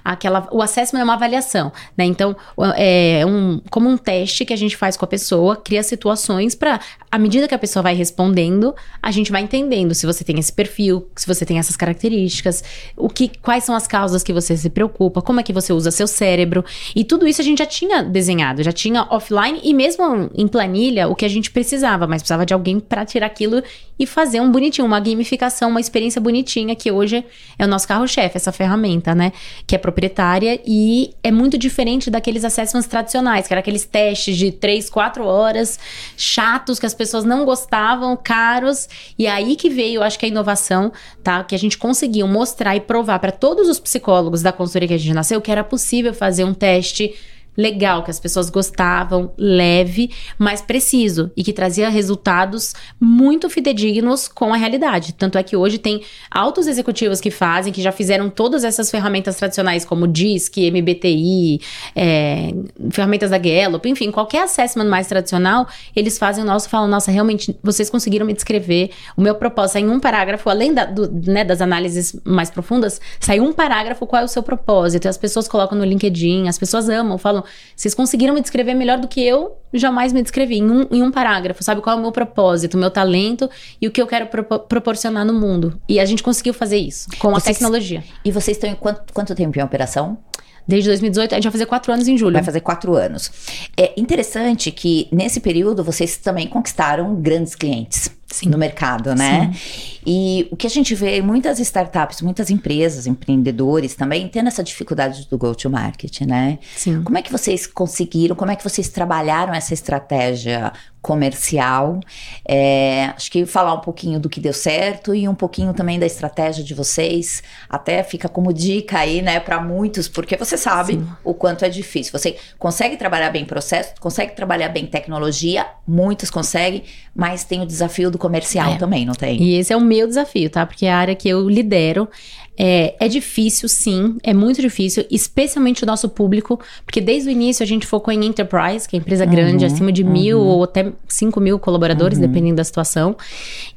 aquela. 0.04 0.48
O 0.50 0.62
assessment 0.62 1.00
é 1.00 1.04
uma 1.04 1.14
avaliação, 1.14 1.72
né? 1.96 2.04
Então, 2.04 2.36
é 2.76 3.24
um, 3.26 3.60
como 3.70 3.88
um 3.88 3.96
teste 3.96 4.44
que 4.44 4.52
a 4.52 4.56
gente 4.56 4.76
faz 4.76 4.96
com 4.96 5.04
a 5.04 5.08
pessoa, 5.08 5.56
cria 5.56 5.82
situações 5.82 6.54
para, 6.54 6.80
à 7.10 7.18
medida 7.18 7.46
que 7.46 7.54
a 7.54 7.58
pessoa 7.58 7.82
vai 7.82 7.94
respondendo, 7.94 8.74
a 9.02 9.10
gente 9.10 9.30
vai 9.30 9.42
entendendo 9.42 9.94
se 9.94 10.06
você 10.06 10.24
tem 10.24 10.38
esse 10.38 10.52
perfil, 10.52 11.08
se 11.16 11.26
você 11.26 11.44
tem 11.44 11.58
essas 11.58 11.76
características, 11.76 12.64
o 12.96 13.08
que, 13.08 13.30
quais 13.42 13.64
são 13.64 13.74
as 13.74 13.86
causas 13.86 14.22
que 14.22 14.32
você 14.32 14.56
se 14.56 14.70
preocupa, 14.70 15.20
como 15.20 15.40
é 15.40 15.42
que 15.42 15.52
você 15.52 15.72
usa 15.72 15.90
seu 15.90 16.06
cérebro. 16.06 16.64
E 16.94 17.04
tudo 17.04 17.26
isso 17.26 17.40
a 17.40 17.44
gente 17.44 17.58
já 17.58 17.66
tinha 17.66 18.02
desenhado, 18.02 18.62
já 18.62 18.72
tinha 18.72 19.06
offline 19.10 19.60
e 19.62 19.74
mesmo 19.74 20.30
em 20.34 20.48
planilha 20.48 21.08
o 21.08 21.14
que 21.14 21.24
a 21.24 21.28
gente 21.28 21.50
precisava, 21.50 22.06
mas 22.06 22.22
precisava 22.22 22.46
de 22.46 22.54
alguém 22.54 22.80
para 22.80 23.04
tirar 23.04 23.26
aquilo 23.26 23.62
e 23.98 24.06
fazer 24.06 24.40
um 24.40 24.50
bonitinho, 24.50 24.86
uma 24.86 25.00
gamificação, 25.00 25.70
uma 25.70 25.80
experiência 25.80 26.20
bonitinha, 26.20 26.74
que 26.74 26.90
hoje 26.90 27.24
é 27.58 27.64
o 27.64 27.68
nosso 27.68 27.86
carro-chefe, 27.86 28.36
essa 28.36 28.52
ferramenta, 28.52 29.14
né? 29.14 29.32
Que 29.66 29.74
é 29.74 29.78
proprietária 29.78 30.60
e 30.66 31.14
é 31.22 31.30
muito 31.30 31.56
diferente 31.56 32.10
daqueles 32.10 32.44
assessments 32.44 32.86
tradicionais, 32.86 33.46
que 33.46 33.52
eram 33.52 33.60
aqueles 33.60 33.84
testes 33.84 34.36
de 34.36 34.52
3, 34.52 34.90
4 34.90 35.24
horas, 35.24 35.78
chatos, 36.16 36.78
que 36.78 36.86
as 36.86 36.94
pessoas 36.94 37.24
não 37.24 37.44
gostavam, 37.44 38.16
caros. 38.16 38.88
E 39.18 39.26
aí 39.26 39.56
que 39.56 39.70
veio, 39.70 40.02
acho 40.02 40.18
que 40.18 40.26
a 40.26 40.28
inovação, 40.28 40.92
tá? 41.22 41.42
Que 41.44 41.54
a 41.54 41.58
gente 41.58 41.78
conseguiu 41.78 42.26
mostrar 42.26 42.76
e 42.76 42.80
provar 42.80 43.18
para 43.18 43.32
todos 43.32 43.68
os 43.68 43.78
psicólogos 43.78 44.42
da 44.42 44.52
consultoria 44.52 44.88
que 44.88 44.94
a 44.94 44.98
gente 44.98 45.14
nasceu 45.14 45.40
que 45.40 45.50
era 45.50 45.64
possível 45.64 46.12
fazer 46.12 46.44
um 46.44 46.54
teste 46.54 47.14
legal, 47.56 48.02
que 48.02 48.10
as 48.10 48.20
pessoas 48.20 48.50
gostavam, 48.50 49.32
leve, 49.38 50.10
mas 50.38 50.60
preciso 50.60 51.30
e 51.36 51.44
que 51.44 51.52
trazia 51.52 51.88
resultados 51.88 52.74
muito 53.00 53.48
fidedignos 53.48 54.28
com 54.28 54.52
a 54.52 54.56
realidade. 54.56 55.12
Tanto 55.14 55.38
é 55.38 55.42
que 55.42 55.56
hoje 55.56 55.78
tem 55.78 56.02
altos 56.30 56.66
executivos 56.66 57.20
que 57.20 57.30
fazem, 57.30 57.72
que 57.72 57.82
já 57.82 57.92
fizeram 57.92 58.28
todas 58.28 58.64
essas 58.64 58.90
ferramentas 58.90 59.36
tradicionais, 59.36 59.84
como 59.84 60.06
DISC, 60.06 60.70
MBTI, 60.70 61.60
é, 61.94 62.52
ferramentas 62.90 63.30
da 63.30 63.38
Gallup, 63.38 63.88
enfim, 63.88 64.10
qualquer 64.10 64.42
assessment 64.42 64.86
mais 64.86 65.06
tradicional, 65.06 65.66
eles 65.94 66.18
fazem 66.18 66.42
o 66.42 66.46
nosso, 66.46 66.68
falam, 66.68 66.88
nossa, 66.88 67.10
realmente, 67.10 67.56
vocês 67.62 67.88
conseguiram 67.88 68.26
me 68.26 68.32
descrever 68.32 68.90
o 69.16 69.20
meu 69.20 69.34
propósito. 69.34 69.78
Em 69.78 69.88
um 69.88 70.00
parágrafo, 70.00 70.48
além 70.50 70.74
da, 70.74 70.84
do, 70.84 71.10
né, 71.10 71.44
das 71.44 71.60
análises 71.60 72.16
mais 72.24 72.50
profundas, 72.50 73.00
sai 73.20 73.40
um 73.40 73.52
parágrafo 73.52 74.06
qual 74.06 74.22
é 74.22 74.24
o 74.24 74.28
seu 74.28 74.42
propósito. 74.42 75.04
E 75.04 75.08
as 75.08 75.18
pessoas 75.18 75.46
colocam 75.46 75.76
no 75.78 75.84
LinkedIn, 75.84 76.48
as 76.48 76.58
pessoas 76.58 76.88
amam, 76.88 77.18
falam, 77.18 77.43
vocês 77.76 77.94
conseguiram 77.94 78.34
me 78.34 78.40
descrever 78.40 78.74
melhor 78.74 78.98
do 78.98 79.08
que 79.08 79.22
eu 79.24 79.56
jamais 79.72 80.12
me 80.12 80.22
descrevi, 80.22 80.58
em 80.58 80.70
um, 80.70 80.86
em 80.90 81.02
um 81.02 81.10
parágrafo, 81.10 81.62
sabe? 81.62 81.80
Qual 81.80 81.96
é 81.96 81.98
o 81.98 82.02
meu 82.02 82.12
propósito, 82.12 82.74
o 82.74 82.78
meu 82.78 82.90
talento 82.90 83.50
e 83.80 83.88
o 83.88 83.90
que 83.90 84.00
eu 84.00 84.06
quero 84.06 84.26
pro 84.26 84.44
proporcionar 84.44 85.24
no 85.24 85.34
mundo. 85.34 85.80
E 85.88 85.98
a 85.98 86.04
gente 86.04 86.22
conseguiu 86.22 86.54
fazer 86.54 86.78
isso 86.78 87.08
com 87.18 87.30
vocês, 87.30 87.56
a 87.56 87.58
tecnologia. 87.58 88.04
E 88.24 88.30
vocês 88.30 88.56
estão 88.56 88.70
em 88.70 88.74
quanto, 88.74 89.12
quanto 89.12 89.34
tempo 89.34 89.58
em 89.58 89.62
operação? 89.62 90.18
Desde 90.66 90.88
2018, 90.88 91.32
a 91.32 91.36
gente 91.36 91.44
vai 91.44 91.52
fazer 91.52 91.66
quatro 91.66 91.92
anos 91.92 92.08
em 92.08 92.16
julho. 92.16 92.32
Vai 92.32 92.42
fazer 92.42 92.60
quatro 92.60 92.94
anos. 92.94 93.30
É 93.76 93.92
interessante 94.00 94.70
que 94.70 95.08
nesse 95.12 95.40
período 95.40 95.84
vocês 95.84 96.16
também 96.16 96.46
conquistaram 96.46 97.14
grandes 97.16 97.54
clientes. 97.54 98.10
Sim. 98.34 98.48
no 98.48 98.58
mercado, 98.58 99.14
né? 99.14 99.52
Sim. 99.54 100.00
E 100.06 100.48
o 100.50 100.56
que 100.56 100.66
a 100.66 100.70
gente 100.70 100.94
vê 100.94 101.22
muitas 101.22 101.60
startups, 101.60 102.20
muitas 102.20 102.50
empresas, 102.50 103.06
empreendedores 103.06 103.94
também 103.94 104.28
tendo 104.28 104.48
essa 104.48 104.62
dificuldade 104.62 105.28
do 105.30 105.38
go-to-market, 105.38 106.22
né? 106.22 106.58
Sim. 106.76 107.02
Como 107.02 107.16
é 107.16 107.22
que 107.22 107.30
vocês 107.30 107.66
conseguiram, 107.66 108.34
como 108.34 108.50
é 108.50 108.56
que 108.56 108.64
vocês 108.64 108.88
trabalharam 108.88 109.54
essa 109.54 109.72
estratégia 109.72 110.72
comercial? 111.04 112.00
É, 112.48 113.12
acho 113.14 113.30
que 113.30 113.44
falar 113.44 113.74
um 113.74 113.80
pouquinho 113.80 114.18
do 114.18 114.30
que 114.30 114.40
deu 114.40 114.54
certo 114.54 115.14
e 115.14 115.28
um 115.28 115.34
pouquinho 115.34 115.74
também 115.74 115.98
da 115.98 116.06
estratégia 116.06 116.64
de 116.64 116.72
vocês, 116.72 117.42
até 117.68 118.02
fica 118.02 118.26
como 118.26 118.54
dica 118.54 118.98
aí, 118.98 119.20
né, 119.20 119.38
para 119.38 119.60
muitos, 119.60 120.08
porque 120.08 120.34
você 120.34 120.56
sabe 120.56 120.94
Sim. 120.94 121.06
o 121.22 121.34
quanto 121.34 121.62
é 121.62 121.68
difícil. 121.68 122.10
Você 122.18 122.36
consegue 122.58 122.96
trabalhar 122.96 123.28
bem 123.28 123.44
processo, 123.44 123.92
consegue 124.00 124.34
trabalhar 124.34 124.70
bem 124.70 124.86
tecnologia, 124.86 125.66
muitos 125.86 126.30
conseguem, 126.30 126.84
mas 127.14 127.44
tem 127.44 127.60
o 127.60 127.66
desafio 127.66 128.10
do 128.10 128.16
comercial 128.16 128.72
é. 128.72 128.78
também, 128.78 129.04
não 129.04 129.14
tem? 129.14 129.42
E 129.42 129.56
esse 129.58 129.74
é 129.74 129.76
o 129.76 129.82
meu 129.82 130.06
desafio, 130.06 130.48
tá? 130.48 130.64
Porque 130.64 130.86
a 130.86 130.96
área 130.96 131.14
que 131.14 131.28
eu 131.28 131.46
lidero 131.50 132.08
é, 132.56 132.94
é, 133.00 133.08
difícil, 133.08 133.68
sim, 133.68 134.16
é 134.22 134.32
muito 134.32 134.60
difícil, 134.60 135.04
especialmente 135.10 135.82
o 135.82 135.86
nosso 135.86 136.08
público, 136.08 136.60
porque 136.84 137.00
desde 137.00 137.28
o 137.28 137.32
início 137.32 137.62
a 137.62 137.66
gente 137.66 137.86
focou 137.86 138.12
em 138.12 138.24
enterprise, 138.24 138.88
que 138.88 138.96
é 138.96 138.98
empresa 138.98 139.24
grande, 139.24 139.64
uhum, 139.64 139.72
acima 139.72 139.92
de 139.92 140.02
uhum. 140.02 140.10
mil 140.10 140.40
ou 140.40 140.64
até 140.64 140.92
cinco 141.08 141.40
mil 141.40 141.58
colaboradores, 141.58 142.18
uhum. 142.18 142.26
dependendo 142.26 142.56
da 142.56 142.64
situação. 142.64 143.16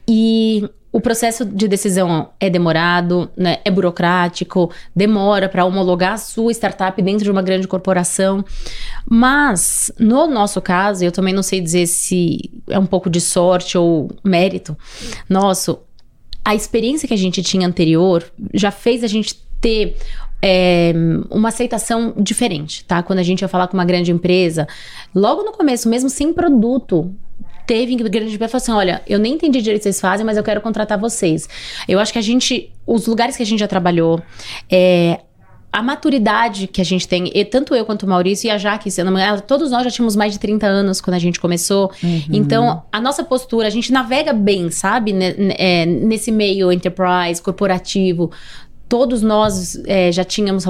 E 0.07 0.69
o 0.91 1.01
processo 1.01 1.45
de 1.45 1.67
decisão 1.67 2.29
é 2.39 2.49
demorado, 2.49 3.29
né, 3.35 3.57
é 3.63 3.69
burocrático, 3.69 4.71
demora 4.95 5.49
para 5.49 5.65
homologar 5.65 6.13
a 6.13 6.17
sua 6.17 6.51
startup 6.51 6.99
dentro 7.01 7.23
de 7.23 7.29
uma 7.31 7.41
grande 7.41 7.67
corporação. 7.67 8.43
Mas, 9.05 9.91
no 9.99 10.27
nosso 10.27 10.61
caso, 10.61 11.03
eu 11.03 11.11
também 11.11 11.33
não 11.33 11.43
sei 11.43 11.61
dizer 11.61 11.87
se 11.87 12.51
é 12.69 12.79
um 12.79 12.85
pouco 12.85 13.09
de 13.09 13.19
sorte 13.19 13.77
ou 13.77 14.09
mérito 14.23 14.77
nosso, 15.29 15.79
a 16.47 16.55
experiência 16.55 17.05
que 17.09 17.13
a 17.13 17.17
gente 17.17 17.43
tinha 17.43 17.67
anterior 17.67 18.23
já 18.53 18.71
fez 18.71 19.03
a 19.03 19.07
gente 19.07 19.35
ter 19.59 19.97
é, 20.41 20.93
uma 21.29 21.49
aceitação 21.49 22.13
diferente, 22.15 22.85
tá? 22.85 23.03
Quando 23.03 23.19
a 23.19 23.23
gente 23.23 23.41
ia 23.41 23.49
falar 23.49 23.67
com 23.67 23.75
uma 23.75 23.83
grande 23.83 24.13
empresa, 24.13 24.65
logo 25.13 25.43
no 25.43 25.51
começo, 25.51 25.89
mesmo 25.89 26.09
sem 26.09 26.31
produto, 26.31 27.13
teve 27.65 27.93
grande 27.97 28.33
empresa 28.33 28.49
falou 28.49 28.63
assim: 28.63 28.71
olha, 28.71 29.01
eu 29.05 29.19
nem 29.19 29.33
entendi 29.33 29.61
direito 29.61 29.81
o 29.81 29.83
que 29.83 29.83
vocês 29.91 29.99
fazem, 29.99 30.25
mas 30.25 30.37
eu 30.37 30.43
quero 30.43 30.61
contratar 30.61 30.97
vocês. 30.97 31.49
Eu 31.85 31.99
acho 31.99 32.13
que 32.13 32.19
a 32.19 32.21
gente, 32.21 32.71
os 32.85 33.07
lugares 33.07 33.35
que 33.35 33.43
a 33.43 33.45
gente 33.45 33.59
já 33.59 33.67
trabalhou, 33.67 34.21
é, 34.71 35.19
a 35.71 35.83
maturidade 35.83 36.65
que 36.67 36.81
a 36.81 36.83
gente 36.83 37.07
tem, 37.07 37.29
e 37.33 37.45
tanto 37.45 37.75
eu 37.75 37.85
quanto 37.85 38.03
o 38.03 38.09
Maurício 38.09 38.47
e 38.47 38.49
a 38.49 38.57
Jaque, 38.57 38.89
todos 39.45 39.69
nós 39.69 39.83
já 39.83 39.91
tínhamos 39.91 40.15
mais 40.15 40.33
de 40.33 40.39
30 40.39 40.65
anos 40.65 41.01
quando 41.01 41.15
a 41.15 41.19
gente 41.19 41.39
começou. 41.39 41.91
Uhum. 42.01 42.21
Então, 42.31 42.83
a 42.91 43.01
nossa 43.01 43.23
postura, 43.23 43.67
a 43.67 43.69
gente 43.69 43.91
navega 43.91 44.33
bem, 44.33 44.71
sabe? 44.71 45.13
É, 45.57 45.85
nesse 45.85 46.31
meio 46.31 46.71
enterprise, 46.71 47.41
corporativo. 47.41 48.31
Todos 48.89 49.21
nós 49.21 49.79
é, 49.85 50.11
já 50.11 50.23
tínhamos 50.23 50.63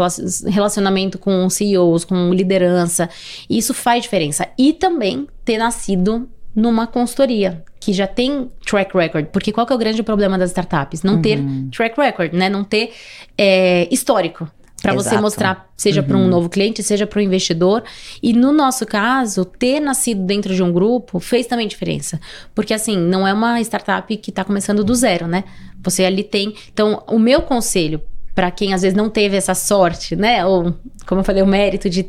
relacionamento 0.46 1.20
com 1.20 1.48
CEOs, 1.50 2.04
com 2.04 2.34
liderança. 2.34 3.08
E 3.48 3.60
isso 3.60 3.74
faz 3.74 4.04
diferença. 4.04 4.48
E 4.58 4.74
também 4.74 5.27
ter 5.46 5.58
nascido 5.60 6.27
numa 6.56 6.88
consultoria 6.88 7.63
que 7.80 7.94
já 7.94 8.08
tem 8.08 8.50
track 8.66 8.98
record, 8.98 9.27
porque 9.27 9.51
qual 9.51 9.66
que 9.66 9.72
é 9.72 9.75
o 9.75 9.80
grande 9.80 10.01
problema 10.01 10.39
das 10.39 10.50
startups? 10.50 11.04
Não 11.04 11.13
uhum. 11.13 11.22
ter 11.22 11.39
track 11.72 12.01
record, 12.01 12.34
né? 12.34 12.50
Não 12.50 12.63
ter 12.63 12.92
é, 13.38 13.88
histórico 13.92 14.50
para 14.81 14.93
você 14.93 15.17
mostrar, 15.19 15.69
seja 15.75 16.01
uhum. 16.01 16.07
para 16.07 16.17
um 16.17 16.27
novo 16.27 16.50
cliente, 16.50 16.84
seja 16.84 17.07
para 17.07 17.19
um 17.19 17.24
investidor. 17.24 17.84
E 18.22 18.31
no 18.34 18.51
nosso 18.51 18.86
caso, 18.86 19.43
ter 19.43 19.79
nascido 19.79 20.22
dentro 20.22 20.53
de 20.53 20.62
um 20.62 20.72
grupo 20.72 21.19
fez 21.19 21.48
também 21.48 21.67
diferença. 21.67 22.19
Porque 22.53 22.74
assim, 22.74 22.98
não 22.98 23.27
é 23.27 23.34
uma 23.34 23.60
startup 23.62 24.15
que 24.17 24.29
está 24.29 24.43
começando 24.43 24.84
do 24.84 24.93
zero, 24.93 25.27
né? 25.27 25.43
Você 25.84 26.05
ali 26.05 26.24
tem. 26.24 26.53
Então, 26.72 27.03
o 27.07 27.17
meu 27.17 27.41
conselho 27.41 28.01
para 28.36 28.51
quem 28.51 28.72
às 28.72 28.84
vezes 28.84 28.96
não 28.96 29.10
teve 29.10 29.36
essa 29.36 29.55
sorte, 29.55 30.15
né? 30.15 30.46
Ou, 30.46 30.75
como 31.07 31.22
eu 31.22 31.25
falei, 31.25 31.41
o 31.41 31.48
mérito 31.48 31.89
de 31.89 32.03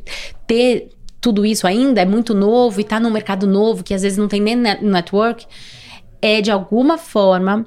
ter 0.47 0.91
tudo 1.21 1.45
isso 1.45 1.67
ainda, 1.67 2.03
é 2.03 2.05
muito 2.05 2.35
novo 2.35 2.81
e 2.81 2.85
tá 2.85 3.01
num 3.01 3.11
mercado 3.11 3.47
novo 3.47 3.83
que 3.83 3.95
às 3.95 4.03
vezes 4.03 4.19
não 4.19 4.29
tem 4.29 4.41
nem 4.41 4.55
network, 4.55 5.47
é 6.21 6.41
de 6.41 6.51
alguma 6.51 6.99
forma 6.99 7.67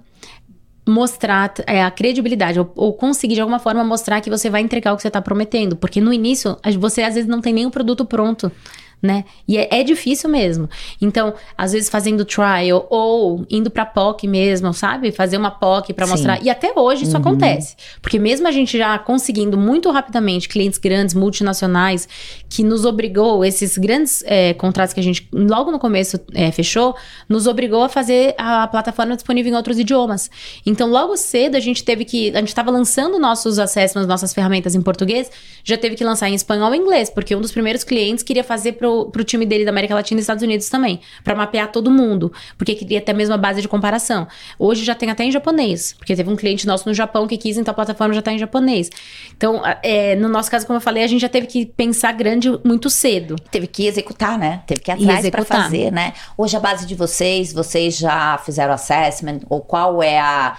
mostrar 0.87 1.53
é, 1.67 1.83
a 1.83 1.91
credibilidade 1.91 2.59
ou, 2.59 2.71
ou, 2.75 2.93
conseguir 2.93 3.35
de 3.35 3.41
alguma 3.41 3.59
forma 3.59 3.83
mostrar 3.83 4.19
que 4.21 4.29
você 4.29 4.49
vai 4.49 4.61
entregar 4.61 4.93
o 4.93 4.95
que 4.95 5.01
você 5.01 5.09
está 5.09 5.21
prometendo, 5.21 5.75
porque 5.75 6.01
no 6.01 6.11
início 6.11 6.57
você 6.79 7.03
às 7.03 7.13
vezes 7.13 7.29
não 7.29 7.39
tem 7.39 7.53
o 7.65 7.71
produto 7.71 8.03
pronto 8.03 8.51
né? 9.01 9.25
E 9.47 9.57
é, 9.57 9.67
é, 9.71 9.83
difícil 9.83 10.29
mesmo. 10.29 10.69
Então, 11.01 11.33
às 11.57 11.71
vezes 11.71 11.89
fazendo 11.89 12.23
trial 12.23 12.85
ou 12.89 13.45
indo 13.49 13.71
para 13.71 13.85
POC 13.85 14.27
mesmo, 14.27 14.73
sabe? 14.73 15.11
Fazer 15.11 15.37
uma 15.37 15.49
POC 15.49 15.93
para 15.93 16.05
mostrar. 16.05 16.41
E 16.43 16.49
até 16.49 16.71
hoje 16.75 17.03
isso 17.03 17.15
uhum. 17.15 17.21
acontece. 17.21 17.75
Porque 18.01 18.19
mesmo 18.19 18.47
a 18.47 18.51
gente 18.51 18.77
já 18.77 18.97
conseguindo 18.99 19.57
muito 19.57 19.89
rapidamente 19.89 20.47
clientes 20.47 20.77
grandes, 20.77 21.15
multinacionais, 21.15 22.07
que 22.49 22.63
nos 22.63 22.85
obrigou, 22.85 23.43
esses 23.43 23.77
grandes 23.77 24.23
é, 24.27 24.53
contratos 24.53 24.93
que 24.93 24.99
a 24.99 25.03
gente 25.03 25.27
logo 25.33 25.71
no 25.71 25.79
começo 25.79 26.19
é, 26.33 26.51
fechou, 26.51 26.95
nos 27.27 27.47
obrigou 27.47 27.83
a 27.83 27.89
fazer 27.89 28.35
a 28.37 28.67
plataforma 28.67 29.15
disponível 29.15 29.51
em 29.51 29.55
outros 29.55 29.79
idiomas. 29.79 30.29
Então, 30.65 30.89
logo 30.89 31.17
cedo 31.17 31.55
a 31.55 31.59
gente 31.59 31.83
teve 31.83 32.05
que. 32.05 32.29
A 32.31 32.39
gente 32.39 32.49
estava 32.49 32.69
lançando 32.69 33.17
nossos 33.17 33.57
assessments, 33.57 34.07
nossas 34.07 34.33
ferramentas 34.33 34.75
em 34.75 34.81
português, 34.81 35.31
já 35.63 35.77
teve 35.77 35.95
que 35.95 36.03
lançar 36.03 36.29
em 36.29 36.35
espanhol 36.35 36.73
e 36.75 36.77
inglês, 36.77 37.09
porque 37.09 37.35
um 37.35 37.41
dos 37.41 37.51
primeiros 37.51 37.83
clientes 37.83 38.23
queria 38.23 38.43
fazer 38.43 38.73
pro 38.73 38.90
pro, 38.91 39.11
pro 39.11 39.23
time 39.23 39.45
dele 39.45 39.63
da 39.63 39.71
América 39.71 39.95
Latina 39.95 40.19
e 40.19 40.21
Estados 40.21 40.43
Unidos 40.43 40.69
também, 40.69 40.99
para 41.23 41.35
mapear 41.35 41.71
todo 41.71 41.89
mundo, 41.89 42.31
porque 42.57 42.75
queria 42.75 42.99
ter 43.01 43.11
a 43.11 43.15
mesma 43.15 43.37
base 43.37 43.61
de 43.61 43.67
comparação. 43.67 44.27
Hoje 44.59 44.83
já 44.83 44.93
tem 44.93 45.09
até 45.09 45.23
em 45.23 45.31
japonês, 45.31 45.93
porque 45.97 46.15
teve 46.15 46.29
um 46.29 46.35
cliente 46.35 46.67
nosso 46.67 46.87
no 46.87 46.93
Japão 46.93 47.27
que 47.27 47.37
quis, 47.37 47.57
então 47.57 47.71
a 47.71 47.75
plataforma 47.75 48.13
já 48.13 48.21
tá 48.21 48.33
em 48.33 48.39
japonês. 48.39 48.89
Então, 49.35 49.61
é, 49.81 50.15
no 50.15 50.27
nosso 50.27 50.51
caso, 50.51 50.65
como 50.65 50.77
eu 50.77 50.81
falei, 50.81 51.03
a 51.03 51.07
gente 51.07 51.21
já 51.21 51.29
teve 51.29 51.47
que 51.47 51.65
pensar 51.65 52.11
grande 52.11 52.49
muito 52.63 52.89
cedo. 52.89 53.35
Teve 53.49 53.67
que 53.67 53.87
executar, 53.87 54.37
né? 54.37 54.61
Teve 54.67 54.81
que 54.81 54.91
ir 54.91 54.93
atrás 54.93 55.29
para 55.29 55.45
fazer, 55.45 55.91
né? 55.91 56.13
Hoje 56.37 56.57
a 56.57 56.59
base 56.59 56.85
de 56.85 56.95
vocês, 56.95 57.53
vocês 57.53 57.97
já 57.97 58.37
fizeram 58.39 58.73
assessment, 58.73 59.39
ou 59.49 59.61
qual 59.61 60.03
é 60.03 60.19
a 60.19 60.57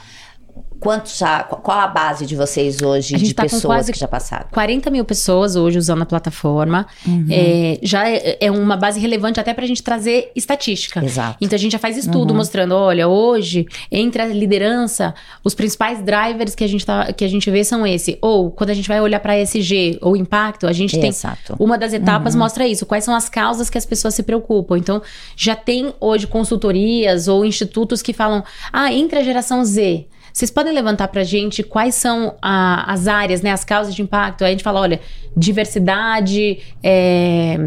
Quantos 0.83 1.17
já, 1.17 1.45
qual 1.45 1.79
a 1.79 1.87
base 1.87 2.27
de 2.27 2.35
vocês 2.35 2.83
hoje 2.83 3.17
de 3.17 3.33
tá 3.33 3.45
pessoas 3.45 3.89
que 3.89 3.97
já 3.97 4.09
passaram? 4.09 4.47
40 4.51 4.91
mil 4.91 5.05
pessoas 5.05 5.55
hoje 5.55 5.79
usando 5.79 6.03
a 6.03 6.07
plataforma. 6.07 6.89
Uhum. 7.07 7.29
É, 7.31 7.79
já 7.81 8.09
é, 8.09 8.37
é, 8.41 8.51
uma 8.51 8.77
base 8.77 8.99
relevante 8.99 9.39
até 9.39 9.55
para 9.55 9.63
a 9.63 9.69
gente 9.69 9.81
trazer 9.81 10.33
estatística. 10.35 11.05
Exato. 11.05 11.37
Então 11.41 11.55
a 11.55 11.59
gente 11.59 11.71
já 11.71 11.79
faz 11.79 11.97
estudo 11.97 12.33
uhum. 12.33 12.39
mostrando: 12.39 12.75
olha, 12.75 13.07
hoje, 13.07 13.65
entre 13.93 14.23
a 14.23 14.27
liderança, 14.27 15.15
os 15.45 15.55
principais 15.55 16.03
drivers 16.03 16.57
que 16.57 16.65
a 16.65 16.67
gente, 16.67 16.85
tá, 16.85 17.13
que 17.13 17.25
a 17.25 17.29
gente 17.29 17.49
vê 17.49 17.63
são 17.63 17.87
esse. 17.87 18.19
Ou 18.21 18.51
quando 18.51 18.71
a 18.71 18.75
gente 18.75 18.89
vai 18.89 19.01
olhar 19.01 19.21
para 19.21 19.39
ESG 19.39 20.01
ou 20.03 20.17
impacto, 20.17 20.67
a 20.67 20.73
gente 20.73 20.99
Exato. 20.99 21.39
tem. 21.47 21.57
Uma 21.65 21.79
das 21.79 21.93
etapas 21.93 22.35
uhum. 22.35 22.41
mostra 22.41 22.67
isso: 22.67 22.85
quais 22.85 23.05
são 23.05 23.15
as 23.15 23.29
causas 23.29 23.71
que 23.71 23.79
as 23.79 23.87
pessoas 23.87 24.17
se 24.17 24.25
preocupam. 24.25 24.77
Então 24.77 25.01
já 25.37 25.55
tem 25.55 25.95
hoje 26.01 26.27
consultorias 26.27 27.29
ou 27.29 27.45
institutos 27.45 28.03
que 28.03 28.13
falam: 28.13 28.43
ah, 28.73 28.93
entre 28.93 29.21
a 29.21 29.23
geração 29.23 29.65
Z. 29.65 30.09
Vocês 30.33 30.51
podem 30.51 30.73
levantar 30.73 31.09
para 31.09 31.21
a 31.21 31.25
gente 31.25 31.63
quais 31.63 31.95
são 31.95 32.37
a, 32.41 32.93
as 32.93 33.07
áreas, 33.07 33.43
né, 33.43 33.51
as 33.51 33.65
causas 33.65 33.95
de 33.95 34.03
impacto? 34.03 34.43
Aí 34.45 34.49
a 34.49 34.51
gente 34.53 34.65
fala, 34.65 34.81
olha, 34.81 35.01
diversidade, 35.37 36.59
é, 36.83 37.59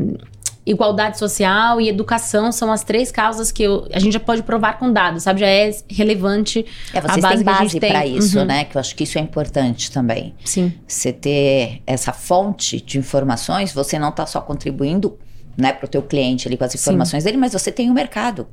igualdade 0.66 1.20
social 1.20 1.80
e 1.80 1.88
educação 1.88 2.52
são 2.52 2.72
as 2.72 2.84
três 2.84 3.12
causas 3.12 3.52
que 3.52 3.64
eu, 3.64 3.88
a 3.94 4.00
gente 4.00 4.14
já 4.14 4.20
pode 4.20 4.42
provar 4.42 4.80
com 4.80 4.92
dados, 4.92 5.24
sabe? 5.24 5.42
Já 5.42 5.48
é 5.48 5.72
relevante 5.88 6.66
é, 6.92 7.02
vocês 7.02 7.24
a 7.24 7.30
base 7.30 7.44
têm 7.44 7.44
base 7.44 7.80
para 7.80 8.06
isso, 8.06 8.40
uhum. 8.40 8.46
né? 8.46 8.66
Que 8.66 8.76
eu 8.76 8.80
acho 8.80 8.96
que 8.96 9.04
isso 9.04 9.18
é 9.20 9.22
importante 9.22 9.92
também. 9.92 10.34
Sim. 10.44 10.74
Você 10.88 11.14
ter 11.14 11.84
essa 11.86 12.12
fonte 12.12 12.82
de 12.82 12.98
informações, 12.98 13.72
você 13.72 14.00
não 14.00 14.10
está 14.10 14.26
só 14.26 14.42
contribuindo 14.42 15.20
né, 15.56 15.72
para 15.72 15.86
o 15.86 15.88
teu 15.88 16.02
cliente 16.02 16.48
ali 16.48 16.58
com 16.58 16.66
as 16.66 16.76
informações 16.76 17.24
Sim. 17.24 17.28
dele, 17.28 17.38
mas 17.38 17.54
você 17.54 17.72
tem 17.72 17.88
o 17.88 17.92
um 17.92 17.94
mercado 17.94 18.48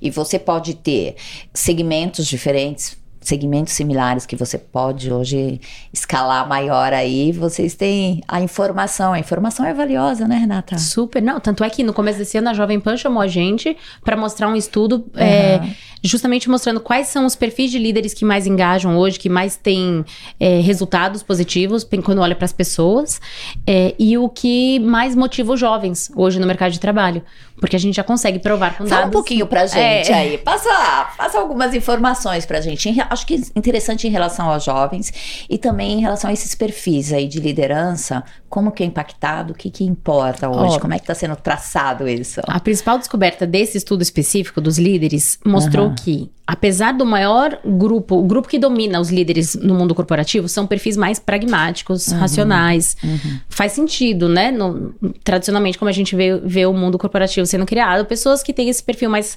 e 0.00 0.10
você 0.10 0.38
pode 0.38 0.74
ter 0.74 1.16
segmentos 1.52 2.26
diferentes 2.26 2.96
segmentos 3.24 3.72
similares 3.72 4.26
que 4.26 4.36
você 4.36 4.58
pode 4.58 5.12
hoje 5.12 5.60
escalar 5.92 6.48
maior 6.48 6.92
aí, 6.92 7.32
vocês 7.32 7.74
têm 7.74 8.22
a 8.28 8.40
informação. 8.40 9.12
A 9.12 9.18
informação 9.18 9.64
é 9.64 9.72
valiosa, 9.72 10.28
né, 10.28 10.36
Renata? 10.36 10.78
Super. 10.78 11.22
Não, 11.22 11.40
tanto 11.40 11.64
é 11.64 11.70
que 11.70 11.82
no 11.82 11.92
começo 11.92 12.18
desse 12.18 12.38
ano 12.38 12.50
a 12.50 12.54
Jovem 12.54 12.78
Pan 12.78 12.96
chamou 12.96 13.22
a 13.22 13.26
gente 13.26 13.76
para 14.04 14.16
mostrar 14.16 14.48
um 14.48 14.54
estudo 14.56 14.96
uhum. 14.96 15.20
é, 15.20 15.74
justamente 16.02 16.50
mostrando 16.50 16.80
quais 16.80 17.08
são 17.08 17.24
os 17.24 17.34
perfis 17.34 17.70
de 17.70 17.78
líderes 17.78 18.12
que 18.12 18.24
mais 18.24 18.46
engajam 18.46 18.96
hoje, 18.98 19.18
que 19.18 19.30
mais 19.30 19.56
têm 19.56 20.04
é, 20.38 20.60
resultados 20.60 21.22
positivos 21.22 21.86
quando 22.04 22.20
olha 22.20 22.34
para 22.34 22.44
as 22.44 22.52
pessoas 22.52 23.20
é, 23.66 23.94
e 23.98 24.18
o 24.18 24.28
que 24.28 24.78
mais 24.80 25.14
motiva 25.14 25.54
os 25.54 25.60
jovens 25.60 26.10
hoje 26.14 26.38
no 26.38 26.46
mercado 26.46 26.72
de 26.72 26.80
trabalho. 26.80 27.22
Porque 27.60 27.76
a 27.76 27.78
gente 27.78 27.94
já 27.94 28.04
consegue 28.04 28.38
provar 28.38 28.76
com 28.76 28.84
Fala 28.86 29.02
dados. 29.02 29.08
um 29.08 29.12
pouquinho 29.12 29.46
pra 29.46 29.66
gente 29.66 30.10
é. 30.10 30.14
aí. 30.14 30.38
Passa, 30.38 31.12
passa 31.16 31.38
algumas 31.38 31.74
informações 31.74 32.44
pra 32.44 32.60
gente. 32.60 32.94
acho 33.08 33.26
que 33.26 33.40
interessante 33.54 34.06
em 34.06 34.10
relação 34.10 34.50
aos 34.50 34.64
jovens 34.64 35.46
e 35.48 35.56
também 35.56 35.92
em 35.92 36.00
relação 36.00 36.30
a 36.30 36.32
esses 36.32 36.54
perfis 36.54 37.12
aí 37.12 37.26
de 37.28 37.40
liderança, 37.40 38.24
como 38.48 38.70
que 38.70 38.82
é 38.82 38.86
impactado, 38.86 39.52
o 39.52 39.56
que 39.56 39.70
que 39.70 39.82
importa 39.82 40.48
hoje, 40.48 40.76
oh, 40.76 40.80
como 40.80 40.94
é 40.94 40.96
que 40.96 41.02
está 41.02 41.14
sendo 41.14 41.34
traçado 41.36 42.08
isso? 42.08 42.40
A 42.46 42.60
principal 42.60 42.98
descoberta 42.98 43.46
desse 43.46 43.76
estudo 43.78 44.02
específico 44.02 44.60
dos 44.60 44.78
líderes 44.78 45.38
mostrou 45.44 45.88
uhum. 45.88 45.94
que, 45.94 46.30
apesar 46.46 46.92
do 46.92 47.04
maior 47.04 47.58
grupo, 47.64 48.16
o 48.16 48.22
grupo 48.22 48.48
que 48.48 48.58
domina 48.58 49.00
os 49.00 49.10
líderes 49.10 49.54
no 49.56 49.74
mundo 49.74 49.94
corporativo 49.94 50.48
são 50.48 50.66
perfis 50.66 50.96
mais 50.96 51.18
pragmáticos, 51.18 52.08
uhum. 52.08 52.18
racionais. 52.18 52.96
Uhum. 53.02 53.40
Faz 53.48 53.72
sentido, 53.72 54.28
né? 54.28 54.52
No, 54.52 54.94
tradicionalmente, 55.24 55.76
como 55.76 55.88
a 55.88 55.92
gente 55.92 56.14
vê, 56.14 56.38
vê 56.38 56.64
o 56.64 56.72
mundo 56.72 56.96
corporativo 56.96 57.43
sendo 57.46 57.66
criado, 57.66 58.04
pessoas 58.04 58.42
que 58.42 58.52
têm 58.52 58.68
esse 58.68 58.82
perfil 58.82 59.10
mais 59.10 59.36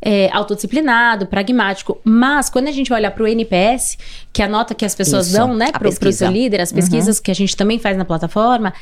é, 0.00 0.30
autodisciplinado, 0.32 1.26
pragmático. 1.26 1.98
Mas 2.04 2.48
quando 2.48 2.68
a 2.68 2.72
gente 2.72 2.88
vai 2.88 3.00
olhar 3.00 3.10
para 3.10 3.24
o 3.24 3.26
NPS, 3.26 3.98
que 4.32 4.42
é 4.42 4.44
a 4.44 4.48
nota 4.48 4.74
que 4.74 4.84
as 4.84 4.94
pessoas 4.94 5.28
Isso, 5.28 5.36
dão, 5.36 5.54
né, 5.54 5.72
para 5.72 5.88
o 5.88 6.12
seu 6.12 6.30
líder, 6.30 6.60
as 6.60 6.72
pesquisas 6.72 7.16
uhum. 7.18 7.22
que 7.22 7.30
a 7.30 7.34
gente 7.34 7.56
também 7.56 7.78
faz 7.78 7.96
na 7.96 8.04
plataforma, 8.04 8.72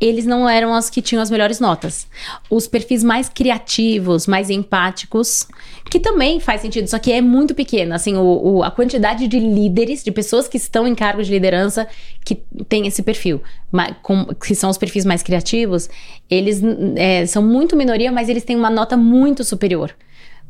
eles 0.00 0.26
não 0.26 0.48
eram 0.48 0.74
as 0.74 0.90
que 0.90 1.00
tinham 1.00 1.22
as 1.22 1.30
melhores 1.30 1.58
notas. 1.58 2.06
Os 2.50 2.68
perfis 2.68 3.02
mais 3.02 3.28
criativos, 3.28 4.26
mais 4.26 4.50
empáticos, 4.50 5.48
que 5.90 5.98
também 5.98 6.38
faz 6.38 6.60
sentido, 6.60 6.86
só 6.86 6.98
que 6.98 7.12
é 7.12 7.20
muito 7.20 7.54
pequeno. 7.54 7.94
Assim, 7.94 8.14
o, 8.14 8.22
o, 8.22 8.62
a 8.62 8.70
quantidade 8.70 9.26
de 9.26 9.38
líderes, 9.38 10.04
de 10.04 10.10
pessoas 10.10 10.48
que 10.48 10.58
estão 10.58 10.86
em 10.86 10.94
cargos 10.94 11.26
de 11.26 11.32
liderança 11.32 11.86
que 12.24 12.34
tem 12.68 12.86
esse 12.86 13.02
perfil, 13.02 13.40
com, 14.02 14.26
que 14.34 14.54
são 14.54 14.68
os 14.68 14.76
perfis 14.76 15.04
mais 15.04 15.22
criativos, 15.22 15.88
eles 16.28 16.60
é, 16.96 17.24
são 17.24 17.42
muito 17.42 17.74
minoria, 17.74 18.12
mas 18.12 18.28
eles 18.28 18.44
têm 18.44 18.56
uma 18.56 18.70
nota 18.70 18.96
muito 18.96 19.44
superior 19.44 19.94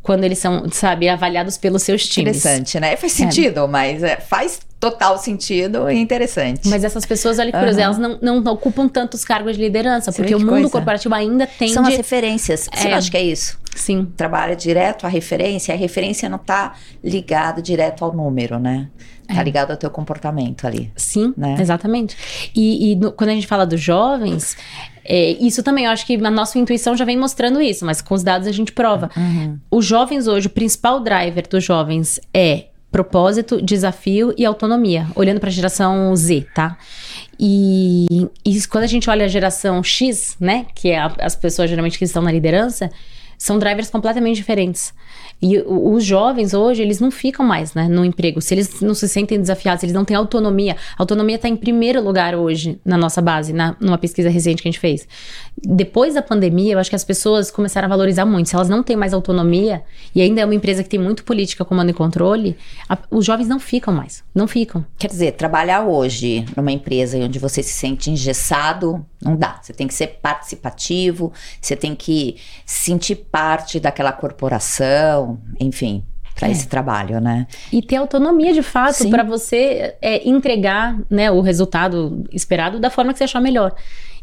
quando 0.03 0.23
eles 0.23 0.39
são, 0.39 0.69
sabe, 0.71 1.09
avaliados 1.09 1.59
pelos 1.59 1.83
seus 1.83 2.07
times. 2.09 2.39
Interessante, 2.39 2.79
né? 2.79 2.97
Faz 2.97 3.13
sentido, 3.13 3.65
é. 3.65 3.67
mas 3.67 4.03
é, 4.05 4.17
faz 4.17 4.61
total 4.79 5.19
sentido 5.19 5.91
e 5.91 5.97
interessante. 5.99 6.69
Mas 6.69 6.85
essas 6.85 7.05
pessoas, 7.07 7.39
olha 7.39 7.51
que 7.51 7.59
curioso, 7.59 7.79
uhum. 7.79 7.85
elas 7.85 7.99
não, 7.99 8.19
não, 8.21 8.41
não, 8.41 8.53
ocupam 8.53 8.89
tantos 8.89 9.25
cargos 9.25 9.57
de 9.57 9.63
liderança, 9.63 10.13
Você 10.13 10.23
porque 10.23 10.35
o 10.35 10.39
mundo 10.39 10.51
coisa. 10.51 10.71
corporativo 10.71 11.15
ainda 11.15 11.47
tem. 11.47 11.69
São 11.69 11.85
as 11.85 11.97
referências. 11.97 12.69
Você 12.73 12.89
é. 12.89 12.95
acha 12.95 13.11
que 13.11 13.17
é 13.17 13.23
isso? 13.23 13.59
Sim. 13.75 14.09
Trabalha 14.17 14.55
direto 14.55 15.07
à 15.07 15.09
referência, 15.09 15.75
a 15.75 15.77
referência 15.77 16.29
não 16.29 16.37
está 16.37 16.75
ligada 17.03 17.61
direto 17.61 18.05
ao 18.05 18.13
número, 18.15 18.59
né? 18.59 18.89
Tá 19.27 19.41
é. 19.41 19.45
ligado 19.45 19.73
ao 19.73 19.77
teu 19.77 19.91
comportamento 19.91 20.67
ali. 20.67 20.93
Sim, 20.95 21.35
né? 21.37 21.57
exatamente. 21.59 22.17
E, 22.55 22.93
e 22.93 22.97
no, 22.97 23.13
quando 23.13 23.31
a 23.31 23.35
gente 23.35 23.47
fala 23.47 23.67
dos 23.67 23.81
jovens, 23.81 24.57
é, 25.05 25.31
isso 25.41 25.63
também, 25.63 25.87
eu 25.87 25.91
acho 25.91 26.07
que 26.07 26.15
a 26.15 26.31
nossa 26.31 26.59
intuição 26.59 26.97
já 26.97 27.05
vem 27.05 27.17
mostrando 27.17 27.61
isso, 27.61 27.85
mas 27.85 28.01
com 28.01 28.15
os 28.15 28.23
dados 28.23 28.47
a 28.47 28.53
gente 28.53 28.73
prova. 28.73 29.11
Uhum. 29.17 29.59
Os 29.71 29.85
jovens 29.85 30.27
hoje, 30.27 30.47
o 30.47 30.51
principal 30.51 31.01
driver 31.01 31.47
dos 31.49 31.65
jovens 31.65 32.21
é 32.33 32.67
propósito, 32.97 33.61
desafio 33.61 34.33
e 34.39 34.47
autonomia, 34.47 35.07
olhando 35.15 35.39
para 35.39 35.51
a 35.51 35.53
geração 35.53 36.17
Z, 36.17 36.47
tá? 36.55 36.79
E, 37.39 38.07
e, 38.43 38.67
quando 38.69 38.85
a 38.85 38.87
gente 38.87 39.11
olha 39.11 39.27
a 39.27 39.29
geração 39.29 39.83
X, 39.83 40.35
né, 40.41 40.65
que 40.75 40.89
é 40.89 40.99
a, 40.99 41.13
as 41.19 41.37
pessoas 41.37 41.69
geralmente 41.69 41.99
que 41.99 42.05
estão 42.05 42.23
na 42.23 42.33
liderança, 42.33 42.91
são 43.37 43.59
drivers 43.59 43.91
completamente 43.91 44.37
diferentes. 44.37 44.95
E 45.41 45.59
os 45.59 46.03
jovens 46.03 46.55
hoje, 46.55 46.83
eles 46.83 46.99
não 46.99 47.11
ficam 47.11 47.45
mais 47.45 47.75
né, 47.75 47.89
no 47.89 48.05
emprego. 48.05 48.41
Se 48.41 48.55
eles 48.55 48.81
não 48.81 48.95
se 48.95 49.07
sentem 49.09 49.39
desafiados, 49.39 49.83
eles 49.83 49.95
não 49.95 50.05
têm 50.05 50.17
autonomia. 50.17 50.77
A 50.97 51.03
autonomia 51.03 51.37
está 51.37 51.49
em 51.49 51.57
primeiro 51.57 52.03
lugar 52.03 52.35
hoje 52.35 52.81
na 52.85 52.97
nossa 52.97 53.21
base, 53.21 53.53
na, 53.53 53.77
numa 53.79 53.99
pesquisa 53.99 54.31
recente 54.31 54.63
que 54.63 54.69
a 54.69 54.71
gente 54.71 54.81
fez. 54.81 55.07
Depois 55.63 56.15
da 56.15 56.23
pandemia, 56.23 56.73
eu 56.73 56.79
acho 56.79 56.89
que 56.89 56.97
as 56.97 57.05
pessoas 57.05 57.51
começaram 57.51 57.87
a 57.87 57.89
valorizar 57.89 58.25
muito. 58.25 58.49
Se 58.49 58.55
elas 58.55 58.69
não 58.69 58.83
têm 58.83 58.97
mais 58.97 59.13
autonomia, 59.13 59.83
e 60.15 60.23
ainda 60.23 60.41
é 60.41 60.45
uma 60.45 60.55
empresa 60.55 60.83
que 60.83 60.89
tem 60.89 61.01
muito 61.01 61.23
política, 61.23 61.65
comando 61.65 61.91
e 61.91 61.95
controle, 61.95 62.57
a, 62.89 62.97
os 63.11 63.25
jovens 63.25 63.49
não 63.49 63.61
ficam 63.61 63.93
mais. 63.93 64.25
Não 64.35 64.47
ficam. 64.47 64.85
Quer 64.99 65.09
dizer, 65.09 65.33
trabalhar 65.33 65.85
hoje 65.85 66.47
numa 66.57 66.73
empresa 66.73 67.19
onde 67.19 67.39
você 67.39 67.63
se 67.63 67.73
sente 67.73 68.11
engessado, 68.11 69.05
não 69.23 69.37
dá. 69.37 69.59
Você 69.61 69.73
tem 69.73 69.87
que 69.87 69.95
ser 69.95 70.19
participativo, 70.23 71.33
você 71.61 71.77
tem 71.77 71.95
que 71.95 72.37
sentir 72.65 73.17
parte 73.17 73.81
daquela 73.81 74.13
corporação, 74.13 75.26
enfim, 75.59 76.05
para 76.37 76.49
é. 76.49 76.53
esse 76.53 76.69
trabalho, 76.69 77.21
né? 77.21 77.47
E 77.73 77.83
ter 77.83 77.97
autonomia 77.97 78.53
de 78.53 78.63
fato 78.63 79.09
para 79.09 79.23
você 79.23 79.95
é, 80.01 80.29
entregar 80.29 80.99
né, 81.11 81.31
o 81.31 81.41
resultado 81.41 82.25
esperado 82.31 82.79
da 82.79 82.91
forma 82.91 83.13
que 83.13 83.19
você 83.19 83.25
achar 83.25 83.41
melhor. 83.41 83.75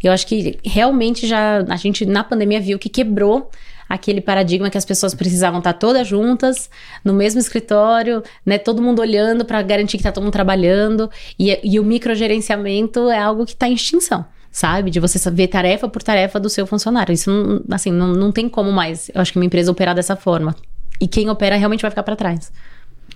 Eu 0.02 0.12
acho 0.12 0.28
que 0.28 0.60
realmente 0.64 1.26
já 1.26 1.64
a 1.68 1.76
gente 1.76 2.06
na 2.06 2.24
pandemia 2.24 2.60
viu 2.60 2.78
que 2.78 2.90
quebrou 2.90 3.50
aquele 3.90 4.22
paradigma 4.22 4.70
que 4.70 4.78
as 4.78 4.86
pessoas 4.86 5.14
precisavam 5.14 5.60
estar 5.60 5.74
todas 5.74 6.08
juntas 6.08 6.70
no 7.04 7.14
mesmo 7.14 7.40
escritório, 7.40 8.24
né? 8.46 8.58
Todo 8.58 8.82
mundo 8.82 9.00
olhando 9.00 9.44
para 9.44 9.62
garantir 9.62 9.98
que 9.98 10.02
está 10.02 10.12
todo 10.12 10.24
mundo 10.24 10.34
trabalhando 10.34 11.10
e, 11.38 11.60
e 11.64 11.80
o 11.80 11.84
microgerenciamento 11.84 13.10
é 13.10 13.20
algo 13.20 13.46
que 13.46 13.54
está 13.54 13.68
em 13.68 13.74
extinção 13.74 14.26
sabe? 14.52 14.92
De 14.92 15.00
você 15.00 15.32
ver 15.32 15.48
tarefa 15.48 15.90
por 15.90 16.04
tarefa 16.04 16.40
do 16.40 16.48
seu 16.48 16.68
funcionário. 16.68 17.12
Isso, 17.12 17.32
não, 17.32 17.64
assim, 17.72 17.92
não, 17.92 18.10
não 18.10 18.32
tem 18.32 18.48
como 18.48 18.72
mais, 18.72 19.10
eu 19.12 19.20
acho 19.20 19.34
que 19.34 19.40
uma 19.40 19.46
empresa 19.46 19.72
operar 19.72 19.96
dessa 19.96 20.16
forma. 20.16 20.56
E 21.04 21.08
quem 21.08 21.30
opera 21.30 21.58
realmente 21.58 21.82
vai 21.82 21.92
ficar 21.92 22.04
para 22.04 22.16
trás. 22.16 22.50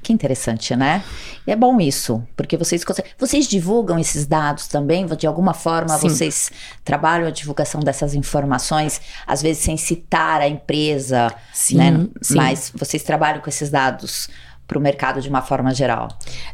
Que 0.04 0.12
interessante, 0.12 0.76
né? 0.76 1.02
E 1.48 1.52
é 1.54 1.56
bom 1.56 1.80
isso, 1.80 2.22
porque 2.36 2.58
vocês 2.58 2.84
conseguem. 2.84 3.10
Vocês 3.18 3.48
divulgam 3.48 3.98
esses 3.98 4.26
dados 4.26 4.68
também? 4.68 5.06
De 5.06 5.26
alguma 5.26 5.54
forma, 5.54 5.98
Sim. 5.98 6.10
vocês 6.10 6.52
trabalham 6.84 7.26
a 7.26 7.32
divulgação 7.32 7.80
dessas 7.80 8.14
informações, 8.14 9.00
às 9.26 9.42
vezes 9.42 9.64
sem 9.64 9.78
citar 9.78 10.42
a 10.42 10.50
empresa, 10.50 11.34
Sim. 11.54 11.78
né? 11.78 12.08
Sim. 12.22 12.36
Mas 12.36 12.74
vocês 12.76 13.04
trabalham 13.04 13.40
com 13.40 13.50
esses 13.50 13.70
dados 13.70 14.30
para 14.68 14.78
o 14.78 14.82
mercado 14.82 15.22
de 15.22 15.30
uma 15.30 15.42
forma 15.42 15.74
geral? 15.74 16.10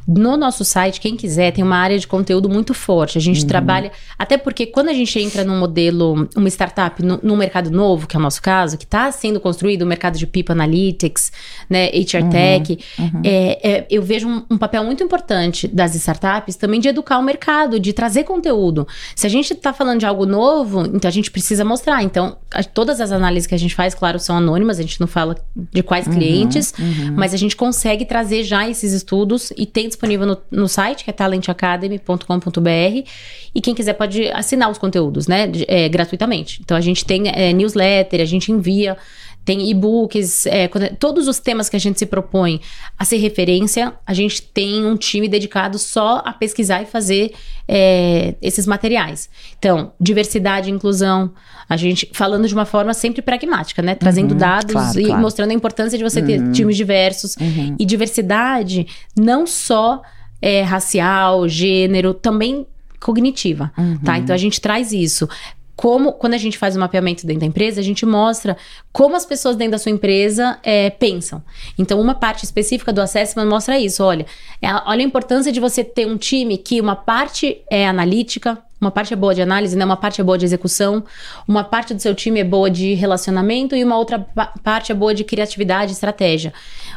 No 0.08 0.38
nosso 0.38 0.64
site, 0.64 1.02
quem 1.02 1.18
quiser, 1.18 1.52
tem 1.52 1.64
uma 1.64 1.78
área 1.78 1.98
de 1.98 2.08
conteúdo 2.08 2.48
muito 2.48 2.74
forte. 2.74 3.18
A 3.18 3.22
gente 3.22 3.42
uhum. 3.42 3.48
trabalha. 3.48 3.92
Até 4.18 4.38
porque 4.38 4.68
quando 4.68 4.90
a 4.90 4.94
gente 4.94 5.20
entra 5.20 5.44
num 5.44 5.58
modelo, 5.58 6.30
uma 6.36 6.48
startup, 6.48 7.04
no, 7.04 7.20
num 7.24 7.36
mercado 7.36 7.72
novo, 7.72 8.08
que 8.08 8.16
é 8.16 8.20
o 8.20 8.22
nosso 8.22 8.42
caso, 8.42 8.78
que 8.78 8.86
está 8.86 9.12
sendo 9.12 9.40
construído, 9.40 9.82
o 9.82 9.86
mercado 9.86 10.18
de 10.18 10.28
People 10.28 10.54
Analytics, 10.54 11.32
né, 11.70 11.88
HR 11.88 12.24
uhum. 12.24 12.30
Tech, 12.30 12.80
uhum. 13.00 13.22
É, 13.24 13.70
é, 13.70 13.88
eu 13.90 14.02
vejo 14.02 14.28
um, 14.28 14.46
um, 14.52 14.58
papel 14.58 14.84
muito 14.84 15.04
importante 15.04 15.68
das 15.68 15.96
startups 15.96 16.56
também 16.56 16.80
de 16.80 16.88
educar 16.88 17.18
o 17.18 17.24
mercado, 17.24 17.80
de 17.80 17.94
trazer 17.94 18.24
conteúdo. 18.24 18.88
Se 19.16 19.26
a 19.26 19.30
gente 19.30 19.54
está 19.54 19.74
falando 19.74 20.00
de 20.00 20.06
algo 20.06 20.26
novo, 20.26 20.82
então 20.86 21.08
a 21.08 21.12
gente 21.12 21.32
precisa 21.32 21.66
mostrar. 21.66 22.04
Então, 22.04 22.38
a, 22.52 22.64
todas 22.64 23.02
as 23.02 23.12
análises 23.12 23.48
que 23.48 23.56
a 23.56 23.60
gente 23.60 23.74
faz, 23.74 23.96
claro, 23.96 24.20
são 24.20 24.38
anônimas, 24.38 24.80
a 24.80 24.82
gente 24.82 25.00
não 25.00 25.08
fala 25.08 25.36
de 25.56 25.82
quais 25.82 26.06
uhum. 26.06 26.14
clientes, 26.14 26.74
uhum. 26.78 27.14
mas 27.16 27.34
a 27.34 27.38
gente 27.38 27.56
consegue 27.56 28.03
consegue 28.04 28.06
trazer 28.06 28.44
já 28.44 28.70
esses 28.70 28.94
estudos 28.94 29.52
e 29.58 29.66
tem 29.66 29.88
disponível 29.88 30.28
no, 30.28 30.38
no 30.52 30.68
site, 30.68 31.04
que 31.04 31.10
é 31.10 31.14
talentacademy.com.br. 31.14 33.10
E 33.56 33.62
quem 33.62 33.74
quiser 33.74 33.94
pode 33.94 34.28
assinar 34.30 34.70
os 34.70 34.78
conteúdos, 34.78 35.28
né? 35.28 35.52
É, 35.68 35.90
gratuitamente. 35.90 36.60
Então 36.62 36.76
a 36.78 36.82
gente 36.82 37.06
tem 37.06 37.30
é, 37.30 37.54
newsletter, 37.54 38.22
a 38.22 38.26
gente 38.26 38.52
envia 38.52 38.98
tem 39.46 39.70
e-books, 39.70 40.46
é, 40.46 40.68
todos 41.00 41.28
os 41.28 41.40
temas 41.40 41.68
que 41.70 41.76
a 41.76 41.80
gente 41.80 42.00
se 42.00 42.06
propõe 42.06 42.62
a 42.98 43.04
ser 43.04 43.18
referência, 43.18 43.94
a 44.06 44.14
gente 44.14 44.42
tem 44.42 44.86
um 44.86 44.96
time 44.96 45.28
dedicado 45.28 45.78
só 45.78 46.22
a 46.24 46.32
pesquisar 46.32 46.82
e 46.82 46.86
fazer 46.86 47.34
é, 47.68 48.36
esses 48.42 48.66
materiais. 48.66 49.30
Então, 49.60 49.92
diversidade 50.00 50.72
inclusão, 50.72 51.32
a 51.68 51.76
gente 51.76 52.10
falando 52.14 52.48
de 52.48 52.54
uma 52.54 52.66
forma 52.66 52.94
sempre 52.94 53.22
pragmática, 53.22 53.82
né? 53.82 53.96
Trazendo 53.96 54.32
uhum, 54.32 54.38
dados 54.38 54.74
claro, 54.74 55.00
e 55.00 55.06
claro. 55.06 55.22
mostrando 55.22 55.52
a 55.52 55.54
importância 55.54 55.98
de 55.98 56.04
você 56.04 56.22
ter 56.22 56.40
uhum. 56.40 56.52
times 56.52 56.78
diversos. 56.78 57.36
Uhum. 57.36 57.76
E 57.78 57.86
diversidade 57.86 58.88
não 59.18 59.46
só 59.46 60.02
é, 60.42 60.62
racial, 60.62 61.48
gênero, 61.48 62.14
também 62.14 62.66
cognitiva, 63.00 63.72
tá? 63.76 64.14
Uhum. 64.14 64.18
Então 64.18 64.34
a 64.34 64.38
gente 64.38 64.62
traz 64.62 64.94
isso 64.94 65.28
como, 65.76 66.14
quando 66.14 66.34
a 66.34 66.38
gente 66.38 66.58
faz 66.58 66.76
o 66.76 66.80
mapeamento 66.80 67.26
dentro 67.26 67.42
da 67.42 67.46
empresa, 67.46 67.82
a 67.82 67.84
gente 67.84 68.06
mostra 68.06 68.56
como 68.92 69.16
as 69.16 69.26
pessoas 69.26 69.56
dentro 69.56 69.72
da 69.72 69.78
sua 69.78 69.92
empresa 69.92 70.60
é, 70.64 70.90
pensam. 70.90 71.44
Então, 71.78 72.00
uma 72.00 72.14
parte 72.16 72.44
específica 72.44 72.94
do 72.94 73.02
assessment 73.02 73.46
mostra 73.46 73.80
isso. 73.80 74.04
Olha, 74.04 74.26
é, 74.62 74.68
olha 74.86 75.02
a 75.02 75.08
importância 75.08 75.52
de 75.52 75.60
você 75.60 75.84
ter 75.84 76.06
um 76.06 76.18
time 76.18 76.58
que 76.58 76.80
uma 76.80 76.96
parte 76.96 77.62
é 77.70 77.88
analítica, 77.88 78.62
uma 78.84 78.92
parte 78.92 79.14
é 79.14 79.16
boa 79.16 79.34
de 79.34 79.42
análise, 79.42 79.76
né? 79.76 79.86
uma 79.86 79.98
parte 79.98 80.22
é 80.22 80.24
boa 80.24 80.38
de 80.38 80.46
execução, 80.46 81.04
uma 81.48 81.64
parte 81.64 81.94
do 81.94 82.02
seu 82.02 82.14
time 82.14 82.40
é 82.40 82.44
boa 82.44 82.70
de 82.70 82.94
relacionamento 82.94 83.76
e 83.76 83.84
uma 83.84 83.98
outra 83.98 84.20
parte 84.64 84.92
é 84.92 84.96
boa 84.96 85.14
de 85.14 85.24
criatividade 85.24 85.92
e 85.92 85.94
estratégia. 85.94 86.54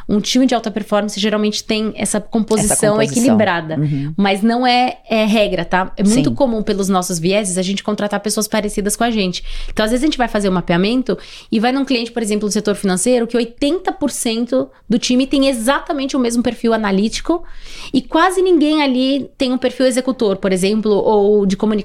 Um 0.07 0.19
time 0.19 0.45
de 0.45 0.55
alta 0.55 0.71
performance 0.71 1.19
geralmente 1.19 1.63
tem 1.63 1.93
essa 1.95 2.21
composição, 2.21 2.71
essa 2.71 2.87
composição. 2.87 3.23
equilibrada, 3.23 3.77
uhum. 3.77 4.13
mas 4.15 4.41
não 4.41 4.65
é, 4.65 4.99
é, 5.09 5.25
regra, 5.25 5.65
tá? 5.65 5.91
É 5.97 6.03
muito 6.03 6.29
Sim. 6.29 6.35
comum 6.35 6.63
pelos 6.63 6.87
nossos 6.87 7.19
vieses 7.19 7.57
a 7.57 7.61
gente 7.61 7.83
contratar 7.83 8.19
pessoas 8.19 8.47
parecidas 8.47 8.95
com 8.95 9.03
a 9.03 9.11
gente. 9.11 9.43
Então, 9.69 9.83
às 9.83 9.91
vezes 9.91 10.03
a 10.03 10.07
gente 10.07 10.17
vai 10.17 10.27
fazer 10.27 10.49
um 10.49 10.53
mapeamento 10.53 11.17
e 11.51 11.59
vai 11.59 11.71
num 11.71 11.83
cliente, 11.83 12.11
por 12.11 12.21
exemplo, 12.21 12.47
do 12.47 12.51
setor 12.51 12.75
financeiro, 12.75 13.27
que 13.27 13.37
80% 13.37 14.69
do 14.89 14.99
time 14.99 15.27
tem 15.27 15.47
exatamente 15.47 16.15
o 16.15 16.19
mesmo 16.19 16.41
perfil 16.41 16.73
analítico 16.73 17.43
e 17.93 18.01
quase 18.01 18.41
ninguém 18.41 18.81
ali 18.81 19.29
tem 19.37 19.51
um 19.51 19.57
perfil 19.57 19.85
executor, 19.85 20.37
por 20.37 20.51
exemplo, 20.51 20.91
ou 20.91 21.45
de 21.45 21.57
comunicação. 21.57 21.76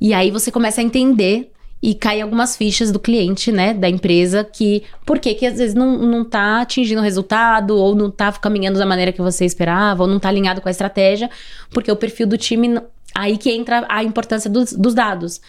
E 0.00 0.12
aí 0.12 0.30
você 0.30 0.50
começa 0.50 0.80
a 0.80 0.84
entender 0.84 1.50
e 1.82 1.94
cai 1.94 2.20
algumas 2.22 2.56
fichas 2.56 2.90
do 2.90 2.98
cliente, 2.98 3.52
né, 3.52 3.74
da 3.74 3.88
empresa, 3.90 4.42
que 4.42 4.82
por 5.04 5.18
que 5.18 5.34
que 5.34 5.44
às 5.44 5.58
vezes 5.58 5.74
não, 5.74 5.98
não 5.98 6.24
tá 6.24 6.62
atingindo 6.62 7.00
o 7.00 7.04
resultado, 7.04 7.76
ou 7.76 7.94
não 7.94 8.10
tá 8.10 8.32
caminhando 8.32 8.78
da 8.78 8.86
maneira 8.86 9.12
que 9.12 9.20
você 9.20 9.44
esperava, 9.44 10.02
ou 10.02 10.08
não 10.08 10.18
tá 10.18 10.30
alinhado 10.30 10.62
com 10.62 10.68
a 10.68 10.70
estratégia, 10.70 11.28
porque 11.70 11.92
o 11.92 11.96
perfil 11.96 12.26
do 12.26 12.38
time, 12.38 12.80
aí 13.14 13.36
que 13.36 13.50
entra 13.50 13.84
a 13.86 14.02
importância 14.02 14.48
dos, 14.48 14.72
dos 14.72 14.94
dados. 14.94 15.42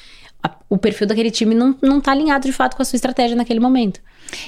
O 0.69 0.77
perfil 0.77 1.07
daquele 1.07 1.31
time 1.31 1.55
não, 1.55 1.75
não 1.81 2.01
tá 2.01 2.11
alinhado 2.11 2.45
de 2.45 2.53
fato 2.53 2.75
com 2.75 2.81
a 2.81 2.85
sua 2.85 2.97
estratégia 2.97 3.35
naquele 3.35 3.59
momento. 3.59 4.01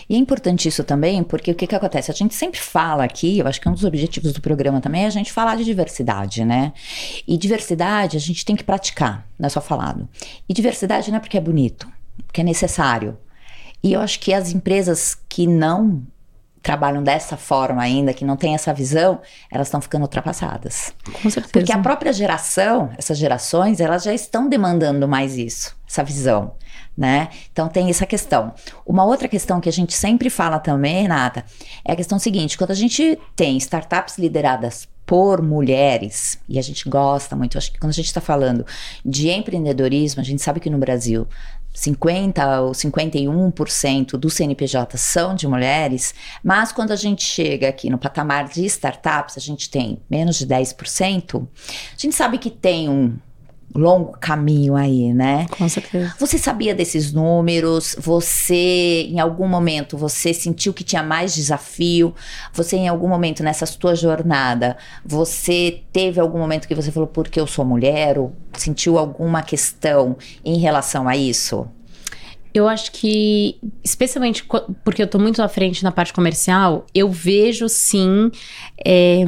E 0.09 0.15
é 0.15 0.17
importante 0.17 0.67
isso 0.67 0.83
também, 0.83 1.23
porque 1.23 1.51
o 1.51 1.55
que, 1.55 1.67
que 1.67 1.75
acontece? 1.75 2.11
A 2.11 2.13
gente 2.13 2.33
sempre 2.33 2.59
fala 2.59 3.03
aqui, 3.03 3.39
eu 3.39 3.47
acho 3.47 3.61
que 3.61 3.69
um 3.69 3.73
dos 3.73 3.83
objetivos 3.83 4.33
do 4.33 4.41
programa 4.41 4.81
também 4.81 5.03
é 5.03 5.07
a 5.07 5.11
gente 5.11 5.31
falar 5.31 5.55
de 5.55 5.63
diversidade, 5.63 6.43
né? 6.43 6.73
E 7.27 7.37
diversidade 7.37 8.17
a 8.17 8.19
gente 8.19 8.43
tem 8.43 8.55
que 8.55 8.63
praticar, 8.63 9.27
não 9.37 9.47
é 9.47 9.49
só 9.49 9.61
falado. 9.61 10.07
E 10.47 10.53
diversidade 10.53 11.09
não 11.09 11.17
é 11.17 11.19
porque 11.19 11.37
é 11.37 11.41
bonito, 11.41 11.87
porque 12.25 12.41
é 12.41 12.43
necessário. 12.43 13.17
E 13.83 13.93
eu 13.93 14.01
acho 14.01 14.19
que 14.19 14.33
as 14.33 14.51
empresas 14.51 15.17
que 15.29 15.45
não 15.45 16.01
trabalham 16.61 17.03
dessa 17.03 17.37
forma 17.37 17.81
ainda, 17.81 18.13
que 18.13 18.25
não 18.25 18.35
tem 18.35 18.53
essa 18.53 18.73
visão, 18.73 19.21
elas 19.51 19.67
estão 19.67 19.81
ficando 19.81 20.03
ultrapassadas. 20.03 20.93
Com 21.21 21.29
certeza. 21.29 21.51
Porque 21.51 21.71
a 21.71 21.79
própria 21.79 22.11
geração, 22.11 22.89
essas 22.97 23.17
gerações, 23.17 23.79
elas 23.79 24.03
já 24.03 24.13
estão 24.13 24.49
demandando 24.49 25.07
mais 25.07 25.37
isso, 25.37 25.75
essa 25.87 26.03
visão 26.03 26.53
né? 26.97 27.29
Então 27.51 27.69
tem 27.69 27.89
essa 27.89 28.07
questão. 28.07 28.53
Uma 28.83 29.05
outra 29.05 29.27
questão 29.27 29.61
que 29.61 29.69
a 29.69 29.71
gente 29.71 29.93
sempre 29.93 30.31
fala 30.31 30.57
também, 30.57 31.03
Renata, 31.03 31.45
é 31.85 31.91
a 31.91 31.95
questão 31.95 32.17
seguinte: 32.17 32.57
quando 32.57 32.71
a 32.71 32.75
gente 32.75 33.19
tem 33.35 33.55
startups 33.57 34.17
lideradas 34.17 34.87
por 35.05 35.41
mulheres, 35.41 36.37
e 36.49 36.59
a 36.59 36.61
gente 36.61 36.89
gosta 36.89 37.33
muito, 37.33 37.57
acho 37.57 37.71
que 37.71 37.79
quando 37.79 37.91
a 37.91 37.93
gente 37.93 38.07
está 38.07 38.19
falando 38.19 38.65
de 39.05 39.29
empreendedorismo, 39.29 40.19
a 40.19 40.23
gente 40.23 40.41
sabe 40.41 40.59
que 40.59 40.69
no 40.69 40.77
Brasil 40.77 41.25
50 41.77 42.61
ou 42.61 42.71
51% 42.71 44.17
do 44.17 44.31
CNPJ 44.31 44.97
são 44.97 45.35
de 45.35 45.47
mulheres, 45.47 46.15
mas 46.43 46.71
quando 46.71 46.91
a 46.91 46.95
gente 46.95 47.23
chega 47.23 47.69
aqui 47.69 47.87
no 47.87 47.99
patamar 47.99 48.49
de 48.49 48.65
startups, 48.65 49.37
a 49.37 49.39
gente 49.39 49.69
tem 49.69 50.01
menos 50.09 50.39
de 50.39 50.47
10%, 50.47 51.45
a 51.45 51.99
gente 51.99 52.15
sabe 52.15 52.39
que 52.39 52.49
tem 52.49 52.89
um 52.89 53.15
longo 53.75 54.13
caminho 54.13 54.75
aí, 54.75 55.13
né? 55.13 55.45
Com 55.49 55.67
certeza. 55.67 56.13
Você 56.19 56.37
sabia 56.37 56.73
desses 56.73 57.11
números? 57.11 57.95
Você, 57.99 59.07
em 59.09 59.19
algum 59.19 59.47
momento, 59.47 59.97
você 59.97 60.33
sentiu 60.33 60.73
que 60.73 60.83
tinha 60.83 61.03
mais 61.03 61.35
desafio? 61.35 62.13
Você, 62.53 62.77
em 62.77 62.87
algum 62.87 63.07
momento, 63.07 63.43
nessa 63.43 63.65
sua 63.65 63.95
jornada, 63.95 64.77
você 65.05 65.81
teve 65.91 66.19
algum 66.19 66.39
momento 66.39 66.67
que 66.67 66.75
você 66.75 66.91
falou, 66.91 67.07
porque 67.07 67.39
eu 67.39 67.47
sou 67.47 67.65
mulher? 67.65 68.17
Ou 68.17 68.33
sentiu 68.53 68.97
alguma 68.97 69.41
questão 69.41 70.17
em 70.43 70.57
relação 70.57 71.07
a 71.07 71.15
isso? 71.15 71.67
Eu 72.53 72.67
acho 72.67 72.91
que, 72.91 73.59
especialmente 73.83 74.43
porque 74.83 75.01
eu 75.01 75.05
estou 75.05 75.21
muito 75.21 75.43
à 75.43 75.47
frente 75.47 75.83
na 75.83 75.91
parte 75.91 76.11
comercial, 76.11 76.87
eu 76.93 77.11
vejo 77.11 77.69
sim 77.69 78.31
é, 78.83 79.23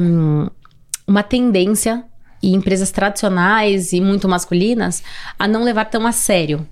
uma 1.06 1.22
tendência 1.22 2.04
e 2.42 2.54
empresas 2.54 2.90
tradicionais 2.90 3.92
e 3.92 4.00
muito 4.00 4.28
masculinas 4.28 5.02
a 5.38 5.46
não 5.46 5.62
levar 5.62 5.86
tão 5.86 6.06
a 6.06 6.12
sério, 6.12 6.66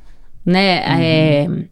né? 0.45 0.81
Uhum. 0.81 1.01
É, 1.01 1.69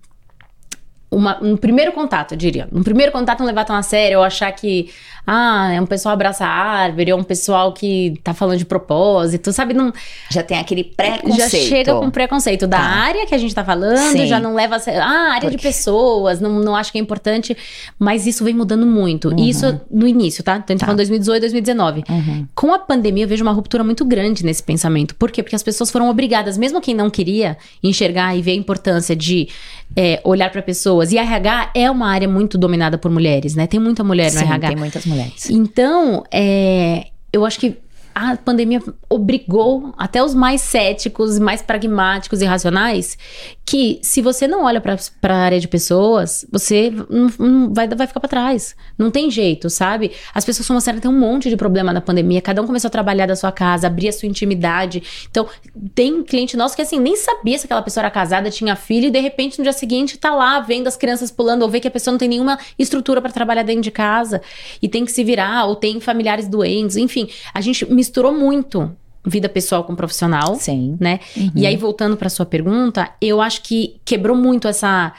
uma, 1.11 1.42
um 1.42 1.56
primeiro 1.56 1.92
contato, 1.92 2.32
eu 2.32 2.38
diria. 2.38 2.68
Um 2.72 2.82
primeiro 2.82 3.12
contato 3.12 3.38
não 3.40 3.46
levar 3.46 3.64
tão 3.64 3.76
a 3.76 3.82
sério, 3.82 4.18
ou 4.18 4.24
achar 4.24 4.50
que 4.52 4.90
ah, 5.26 5.72
é 5.72 5.80
um 5.80 5.86
pessoal 5.86 6.12
abraça 6.12 6.46
a 6.46 6.48
árvore, 6.48 7.10
é 7.10 7.14
um 7.14 7.24
pessoal 7.24 7.72
que 7.72 8.14
tá 8.22 8.32
falando 8.32 8.58
de 8.58 8.64
propósito, 8.64 9.52
sabe? 9.52 9.74
Não, 9.74 9.92
já 10.30 10.40
tem 10.40 10.56
aquele 10.56 10.84
preconceito. 10.84 11.36
Já 11.36 11.48
chega 11.48 11.94
com 11.96 12.08
preconceito 12.10 12.66
da 12.68 12.78
tá. 12.78 12.84
área 12.84 13.26
que 13.26 13.34
a 13.34 13.38
gente 13.38 13.52
tá 13.52 13.64
falando, 13.64 14.12
Sim. 14.12 14.26
já 14.28 14.38
não 14.38 14.54
leva 14.54 14.76
a 14.76 14.78
sério. 14.78 15.02
Ah, 15.02 15.32
área 15.32 15.40
Porque... 15.40 15.56
de 15.56 15.62
pessoas, 15.62 16.40
não, 16.40 16.60
não 16.60 16.76
acho 16.76 16.92
que 16.92 16.98
é 16.98 17.00
importante, 17.00 17.56
mas 17.98 18.24
isso 18.24 18.44
vem 18.44 18.54
mudando 18.54 18.86
muito. 18.86 19.30
Uhum. 19.30 19.44
Isso 19.44 19.80
no 19.90 20.06
início, 20.06 20.44
tá? 20.44 20.58
Então 20.58 20.66
a 20.68 20.72
gente 20.74 20.80
tá. 20.80 20.86
falando 20.86 20.98
2018, 20.98 21.40
2019. 21.40 22.04
Uhum. 22.08 22.46
Com 22.54 22.72
a 22.72 22.78
pandemia, 22.78 23.24
eu 23.24 23.28
vejo 23.28 23.42
uma 23.42 23.52
ruptura 23.52 23.82
muito 23.82 24.04
grande 24.04 24.44
nesse 24.44 24.62
pensamento. 24.62 25.16
Por 25.16 25.32
quê? 25.32 25.42
Porque 25.42 25.56
as 25.56 25.62
pessoas 25.62 25.90
foram 25.90 26.08
obrigadas, 26.08 26.56
mesmo 26.56 26.80
quem 26.80 26.94
não 26.94 27.10
queria, 27.10 27.58
enxergar 27.82 28.36
e 28.36 28.42
ver 28.42 28.52
a 28.52 28.54
importância 28.54 29.16
de 29.16 29.48
é, 29.96 30.20
olhar 30.22 30.50
para 30.50 30.62
pessoas. 30.62 31.10
E 31.10 31.18
RH 31.18 31.72
é 31.74 31.90
uma 31.90 32.08
área 32.08 32.28
muito 32.28 32.56
dominada 32.56 32.96
por 32.96 33.10
mulheres, 33.10 33.56
né? 33.56 33.66
Tem 33.66 33.80
muita 33.80 34.04
mulher 34.04 34.32
no 34.32 34.38
Sim, 34.38 34.44
RH. 34.44 34.68
Tem 34.68 34.76
muitas 34.76 35.04
mulheres 35.04 35.15
mulheres. 35.16 35.50
Então, 35.50 36.24
é, 36.33 37.09
eu 37.33 37.44
acho 37.44 37.59
que 37.59 37.76
a 38.18 38.35
pandemia 38.35 38.83
obrigou 39.11 39.92
até 39.98 40.24
os 40.24 40.35
mais 40.35 40.62
céticos, 40.62 41.38
mais 41.38 41.61
pragmáticos 41.61 42.40
e 42.40 42.46
racionais 42.46 43.18
que 43.66 43.98
se 44.00 44.22
você 44.22 44.46
não 44.46 44.64
olha 44.64 44.81
para 44.81 44.96
a 44.96 45.35
área 45.35 45.59
de 45.59 45.66
pessoas, 45.66 46.46
você 46.52 46.92
não, 47.11 47.29
não 47.37 47.74
vai, 47.74 47.88
vai 47.88 48.07
ficar 48.07 48.20
para 48.20 48.29
trás. 48.29 48.76
Não 48.96 49.11
tem 49.11 49.29
jeito, 49.29 49.68
sabe? 49.68 50.12
As 50.33 50.44
pessoas 50.44 50.68
começaram 50.68 50.98
a 50.98 51.00
ter 51.00 51.09
um 51.09 51.18
monte 51.18 51.50
de 51.50 51.57
problema 51.57 51.92
na 51.92 52.00
pandemia, 52.00 52.40
cada 52.40 52.62
um 52.62 52.66
começou 52.66 52.87
a 52.87 52.90
trabalhar 52.92 53.26
da 53.26 53.35
sua 53.35 53.50
casa, 53.50 53.88
abrir 53.88 54.09
a 54.09 54.12
sua 54.12 54.29
intimidade. 54.29 55.02
Então, 55.29 55.48
tem 55.96 56.22
cliente 56.22 56.57
nosso 56.57 56.76
que 56.76 56.83
assim, 56.83 57.00
nem 57.00 57.16
sabia 57.16 57.59
se 57.59 57.66
aquela 57.66 57.83
pessoa 57.83 58.02
era 58.02 58.11
casada, 58.11 58.50
tinha 58.50 58.76
filho, 58.76 59.09
e 59.09 59.11
de 59.11 59.18
repente 59.18 59.59
no 59.59 59.64
dia 59.64 59.72
seguinte 59.72 60.16
tá 60.16 60.33
lá 60.33 60.61
vendo 60.61 60.87
as 60.87 60.96
crianças 60.96 61.33
pulando, 61.33 61.62
ou 61.62 61.68
vê 61.68 61.81
que 61.81 61.88
a 61.88 61.90
pessoa 61.90 62.12
não 62.12 62.18
tem 62.18 62.29
nenhuma 62.29 62.57
estrutura 62.79 63.20
para 63.20 63.33
trabalhar 63.33 63.64
dentro 63.64 63.83
de 63.83 63.90
casa 63.90 64.40
e 64.81 64.88
tem 64.88 65.05
que 65.05 65.11
se 65.11 65.24
virar, 65.24 65.64
ou 65.64 65.74
tem 65.74 65.98
familiares 65.98 66.46
doentes, 66.46 66.96
enfim. 66.96 67.29
A 67.52 67.61
gente 67.61 67.85
misturou 68.07 68.33
muito 68.33 68.95
vida 69.27 69.49
pessoal 69.49 69.85
com 69.85 69.95
profissional. 69.95 70.55
Sim. 70.55 70.97
Né? 71.01 71.21
Uhum. 71.37 71.51
E 71.57 71.66
aí, 71.66 71.77
voltando 71.77 72.16
para 72.16 72.29
sua 72.29 72.47
pergunta, 72.47 73.11
eu 73.21 73.40
acho 73.40 73.62
que 73.62 73.97
quebrou 74.05 74.37
muito 74.37 74.69
essa. 74.69 75.12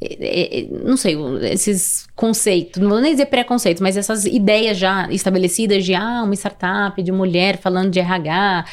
Eh, 0.00 0.18
eh, 0.20 0.66
não 0.84 0.96
sei, 0.96 1.16
esses 1.50 2.06
conceitos, 2.14 2.82
não 2.82 2.90
vou 2.90 3.00
nem 3.00 3.12
dizer 3.12 3.26
preconceitos, 3.26 3.80
mas 3.80 3.96
essas 3.96 4.26
ideias 4.26 4.76
já 4.76 5.08
estabelecidas 5.10 5.84
de 5.84 5.94
ah, 5.94 6.22
uma 6.24 6.34
startup, 6.34 7.02
de 7.02 7.10
mulher 7.10 7.56
falando 7.56 7.90
de 7.90 8.00
RH, 8.00 8.66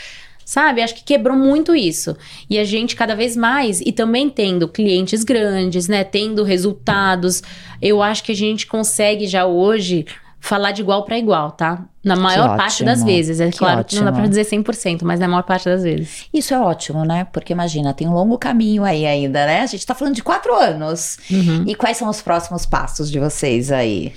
sabe? 0.43 0.81
Acho 0.81 0.95
que 0.95 1.03
quebrou 1.03 1.37
muito 1.37 1.73
isso. 1.73 2.17
E 2.49 2.59
a 2.59 2.65
gente 2.65 2.95
cada 2.95 3.15
vez 3.15 3.37
mais, 3.37 3.79
e 3.79 3.93
também 3.93 4.29
tendo 4.29 4.67
clientes 4.67 5.23
grandes, 5.23 5.87
né? 5.87 6.03
Tendo 6.03 6.43
resultados, 6.43 7.41
eu 7.81 8.01
acho 8.01 8.23
que 8.23 8.33
a 8.33 8.35
gente 8.35 8.67
consegue 8.67 9.25
já 9.25 9.45
hoje 9.45 10.05
falar 10.41 10.71
de 10.71 10.81
igual 10.81 11.05
para 11.05 11.17
igual, 11.17 11.51
tá? 11.51 11.85
Na 12.03 12.15
maior 12.15 12.57
parte 12.57 12.83
das 12.83 13.03
vezes. 13.03 13.39
É 13.39 13.51
claro 13.51 13.85
que 13.85 13.95
não 13.95 14.05
dá 14.05 14.11
pra 14.11 14.25
dizer 14.25 14.43
100%, 14.43 15.03
mas 15.03 15.19
na 15.19 15.27
maior 15.27 15.43
parte 15.43 15.65
das 15.65 15.83
vezes. 15.83 16.25
Isso 16.33 16.53
é 16.53 16.59
ótimo, 16.59 17.05
né? 17.05 17.27
Porque 17.31 17.53
imagina, 17.53 17.93
tem 17.93 18.07
um 18.07 18.13
longo 18.13 18.37
caminho 18.39 18.83
aí 18.83 19.05
ainda, 19.05 19.45
né? 19.45 19.61
A 19.61 19.67
gente 19.67 19.85
tá 19.85 19.93
falando 19.93 20.15
de 20.15 20.23
quatro 20.23 20.53
anos. 20.55 21.19
Uhum. 21.29 21.63
E 21.67 21.75
quais 21.75 21.95
são 21.95 22.09
os 22.09 22.21
próximos 22.23 22.65
passos 22.65 23.11
de 23.11 23.19
vocês 23.19 23.71
aí? 23.71 24.13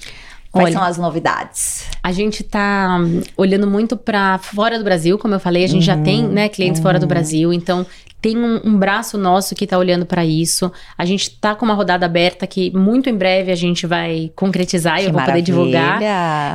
Quais 0.50 0.68
Olha, 0.68 0.74
são 0.78 0.82
as 0.84 0.96
novidades? 0.96 1.84
A 2.02 2.10
gente 2.10 2.42
tá 2.42 2.98
olhando 3.36 3.66
muito 3.66 3.96
para 3.96 4.38
fora 4.38 4.78
do 4.78 4.84
Brasil, 4.84 5.18
como 5.18 5.34
eu 5.34 5.40
falei, 5.40 5.64
a 5.64 5.66
gente 5.66 5.90
uhum, 5.90 5.96
já 5.96 5.96
tem, 5.98 6.22
né, 6.22 6.48
clientes 6.48 6.78
uhum. 6.78 6.84
fora 6.84 6.98
do 6.98 7.02
uhum. 7.02 7.08
Brasil, 7.08 7.52
então 7.52 7.84
tem 8.24 8.38
um, 8.38 8.58
um 8.64 8.78
braço 8.78 9.18
nosso 9.18 9.54
que 9.54 9.64
está 9.64 9.76
olhando 9.76 10.06
para 10.06 10.24
isso. 10.24 10.72
A 10.96 11.04
gente 11.04 11.24
está 11.24 11.54
com 11.54 11.62
uma 11.66 11.74
rodada 11.74 12.06
aberta 12.06 12.46
que 12.46 12.74
muito 12.74 13.10
em 13.10 13.14
breve 13.14 13.52
a 13.52 13.54
gente 13.54 13.86
vai 13.86 14.32
concretizar 14.34 15.02
e 15.02 15.04
eu 15.04 15.12
vou 15.12 15.22
poder 15.22 15.42
divulgar. 15.42 16.00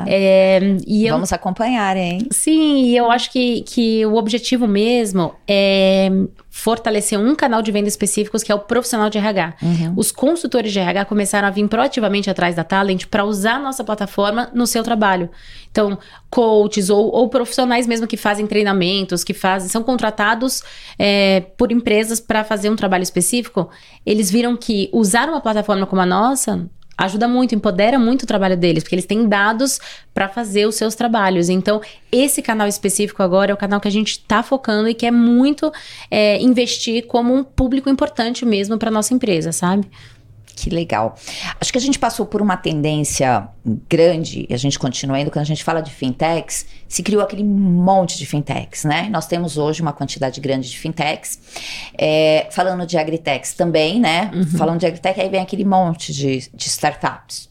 É, 0.08 0.60
e 0.88 1.08
Vamos 1.08 1.32
eu, 1.32 1.36
acompanhar, 1.36 1.96
hein? 1.96 2.28
Sim, 2.32 2.86
e 2.86 2.98
eu 2.98 3.12
acho 3.12 3.32
que, 3.32 3.62
que 3.62 4.04
o 4.04 4.16
objetivo 4.16 4.68
mesmo 4.68 5.36
é 5.48 6.10
fortalecer 6.50 7.20
um 7.20 7.36
canal 7.36 7.62
de 7.62 7.72
venda 7.72 7.88
específicos 7.88 8.42
que 8.42 8.52
é 8.52 8.56
o 8.56 8.60
profissional 8.60 9.10
de 9.10 9.20
RH. 9.20 9.54
Uhum. 9.62 9.94
Os 9.96 10.12
consultores 10.12 10.74
de 10.74 10.80
RH 10.80 11.06
começaram 11.06 11.48
a 11.48 11.52
vir 11.52 11.68
proativamente 11.68 12.30
atrás 12.30 12.56
da 12.56 12.64
Talent 12.64 13.06
para 13.06 13.24
usar 13.24 13.58
a 13.58 13.60
nossa 13.60 13.84
plataforma 13.84 14.50
no 14.54 14.66
seu 14.66 14.84
trabalho. 14.84 15.30
Então, 15.72 16.00
coaches 16.30 16.90
ou, 16.90 17.12
ou, 17.14 17.28
profissionais 17.28 17.88
mesmo 17.88 18.06
que 18.06 18.18
fazem 18.18 18.46
treinamentos, 18.46 19.24
que 19.24 19.34
fazem, 19.34 19.68
são 19.68 19.84
contratados 19.84 20.62
é, 20.98 21.42
por 21.58 21.72
empresas 21.72 22.20
para 22.20 22.44
fazer 22.44 22.70
um 22.70 22.76
trabalho 22.76 23.04
específico, 23.04 23.70
eles 24.06 24.30
viram 24.30 24.56
que 24.56 24.90
usar 24.94 25.28
uma 25.28 25.42
plataforma 25.42 25.86
como 25.86 26.02
a 26.02 26.06
nossa 26.06 26.70
ajuda 27.00 27.28
muito, 27.30 27.56
empodera 27.56 27.98
muito 27.98 28.24
o 28.24 28.28
trabalho 28.28 28.58
deles, 28.58 28.84
porque 28.84 28.96
eles 28.96 29.06
têm 29.06 29.28
dados 29.28 29.80
para 30.14 30.28
fazer 30.28 30.68
os 30.68 30.76
seus 30.76 30.96
trabalhos. 30.96 31.48
Então, 31.48 31.82
esse 32.12 32.42
canal 32.42 32.68
específico 32.68 33.24
agora 33.24 33.52
é 33.52 33.54
o 33.54 33.58
canal 33.58 33.80
que 33.80 33.88
a 33.88 33.92
gente 33.92 34.12
está 34.12 34.44
focando 34.44 34.90
e 34.90 34.94
quer 34.94 35.12
muito 35.12 35.72
é, 36.12 36.42
investir 36.42 37.08
como 37.08 37.34
um 37.34 37.44
público 37.44 37.90
importante 37.90 38.46
mesmo 38.46 38.78
para 38.78 38.92
nossa 38.92 39.14
empresa, 39.14 39.54
sabe? 39.54 39.90
Que 40.60 40.70
legal. 40.70 41.16
Acho 41.60 41.72
que 41.72 41.78
a 41.78 41.82
gente 41.82 41.98
passou 41.98 42.26
por 42.26 42.42
uma 42.42 42.58
tendência 42.58 43.48
grande, 43.90 44.46
e 44.50 44.54
a 44.54 44.58
gente 44.58 44.78
continua 44.78 45.20
indo, 45.20 45.32
quando 45.32 45.44
a 45.44 45.46
gente 45.46 45.64
fala 45.64 45.82
de 45.82 45.92
fintechs, 45.92 46.66
se 46.88 47.02
criou 47.02 47.22
aquele 47.22 47.44
monte 47.44 48.18
de 48.18 48.26
fintechs, 48.26 48.84
né? 48.84 49.08
Nós 49.10 49.28
temos 49.28 49.58
hoje 49.58 49.82
uma 49.82 49.94
quantidade 49.94 50.42
grande 50.42 50.70
de 50.70 50.78
fintechs. 50.78 51.40
É, 51.98 52.48
falando 52.52 52.86
de 52.86 52.98
agritechs 52.98 53.54
também, 53.54 54.00
né? 54.00 54.32
Uhum. 54.34 54.46
Falando 54.46 54.80
de 54.80 54.86
agritech, 54.86 55.20
aí 55.20 55.30
vem 55.30 55.42
aquele 55.42 55.66
monte 55.66 56.14
de, 56.14 56.50
de 56.54 56.68
startups. 56.68 57.50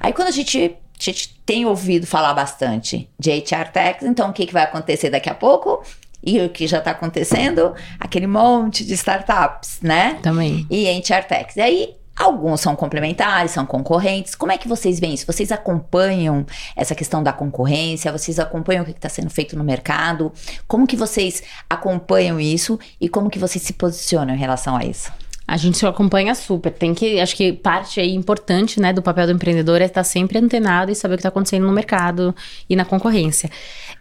Aí 0.00 0.12
quando 0.12 0.28
a 0.28 0.32
gente 0.32 0.76
a 1.00 1.04
gente 1.04 1.38
tem 1.46 1.64
ouvido 1.64 2.06
falar 2.06 2.34
bastante 2.34 3.08
de 3.18 3.30
HR 3.30 3.70
Techs, 3.72 4.02
então 4.02 4.30
o 4.30 4.32
que, 4.32 4.46
que 4.46 4.52
vai 4.52 4.64
acontecer 4.64 5.10
daqui 5.10 5.30
a 5.30 5.34
pouco? 5.34 5.82
E 6.22 6.40
o 6.40 6.48
que 6.48 6.66
já 6.66 6.78
está 6.78 6.90
acontecendo? 6.90 7.74
Aquele 8.00 8.26
monte 8.26 8.84
de 8.84 8.94
startups, 8.94 9.78
né? 9.80 10.18
Também. 10.22 10.66
E 10.68 10.84
Techs. 11.28 11.56
E 11.56 11.60
aí, 11.60 11.94
alguns 12.18 12.60
são 12.60 12.74
complementares, 12.74 13.52
são 13.52 13.64
concorrentes. 13.64 14.34
Como 14.34 14.52
é 14.52 14.58
que 14.58 14.66
vocês 14.66 14.98
veem 14.98 15.14
isso? 15.14 15.26
Vocês 15.26 15.52
acompanham 15.52 16.44
essa 16.74 16.94
questão 16.94 17.22
da 17.22 17.32
concorrência? 17.32 18.10
Vocês 18.10 18.38
acompanham 18.38 18.82
o 18.82 18.84
que 18.84 18.90
está 18.90 19.08
sendo 19.08 19.30
feito 19.30 19.56
no 19.56 19.64
mercado? 19.64 20.32
Como 20.66 20.86
que 20.86 20.96
vocês 20.96 21.42
acompanham 21.70 22.40
isso 22.40 22.78
e 23.00 23.08
como 23.08 23.30
que 23.30 23.38
vocês 23.38 23.62
se 23.62 23.72
posicionam 23.72 24.34
em 24.34 24.38
relação 24.38 24.76
a 24.76 24.84
isso? 24.84 25.12
A 25.48 25.56
gente 25.56 25.84
acompanha 25.86 26.34
super. 26.34 26.70
Tem 26.70 26.92
que, 26.92 27.18
acho 27.18 27.34
que 27.34 27.54
parte 27.54 27.98
aí 27.98 28.14
importante, 28.14 28.78
né, 28.78 28.92
do 28.92 29.00
papel 29.00 29.26
do 29.26 29.32
empreendedor 29.32 29.80
é 29.80 29.86
estar 29.86 30.04
sempre 30.04 30.36
antenado 30.36 30.92
e 30.92 30.94
saber 30.94 31.14
o 31.14 31.16
que 31.16 31.20
está 31.20 31.30
acontecendo 31.30 31.66
no 31.66 31.72
mercado 31.72 32.36
e 32.68 32.76
na 32.76 32.84
concorrência. 32.84 33.50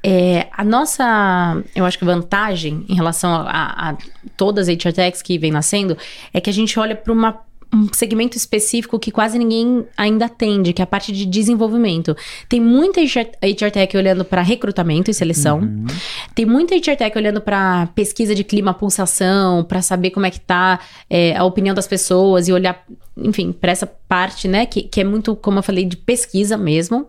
É, 0.03 0.47
a 0.51 0.65
nossa, 0.65 1.63
eu 1.73 1.85
acho 1.85 1.97
que 1.97 2.03
vantagem 2.03 2.85
em 2.89 2.95
relação 2.95 3.31
a, 3.33 3.91
a 3.91 3.97
todas 4.35 4.67
as 4.67 4.75
HR 4.75 4.91
techs 4.91 5.21
que 5.21 5.37
vem 5.37 5.49
nascendo 5.49 5.97
é 6.33 6.41
que 6.41 6.49
a 6.49 6.53
gente 6.53 6.77
olha 6.77 6.97
para 6.97 7.13
uma 7.13 7.46
um 7.73 7.91
segmento 7.91 8.37
específico 8.37 8.97
que 8.97 9.11
quase 9.11 9.37
ninguém 9.37 9.85
ainda 9.95 10.25
atende, 10.25 10.73
que 10.73 10.81
é 10.81 10.83
a 10.83 10.87
parte 10.87 11.11
de 11.11 11.25
desenvolvimento. 11.25 12.15
Tem 12.47 12.59
muita 12.59 13.01
HR 13.01 13.71
Tech 13.71 13.97
olhando 13.97 14.23
para 14.23 14.41
recrutamento 14.41 15.11
e 15.11 15.13
seleção. 15.13 15.59
Uhum. 15.59 15.85
Tem 16.33 16.45
muita 16.45 16.75
HR 16.75 16.95
Tech 16.97 17.17
olhando 17.17 17.41
para 17.41 17.87
pesquisa 17.87 18.33
de 18.33 18.43
clima, 18.43 18.73
pulsação, 18.73 19.63
para 19.63 19.81
saber 19.81 20.11
como 20.11 20.25
é 20.25 20.31
que 20.31 20.39
tá 20.39 20.79
é, 21.09 21.35
a 21.35 21.43
opinião 21.43 21.75
das 21.75 21.87
pessoas 21.87 22.47
e 22.47 22.53
olhar, 22.53 22.83
enfim, 23.17 23.51
para 23.51 23.71
essa 23.71 23.87
parte, 23.87 24.47
né, 24.47 24.65
que, 24.65 24.83
que 24.83 25.01
é 25.01 25.03
muito, 25.03 25.35
como 25.35 25.59
eu 25.59 25.63
falei, 25.63 25.85
de 25.85 25.97
pesquisa 25.97 26.57
mesmo. 26.57 27.07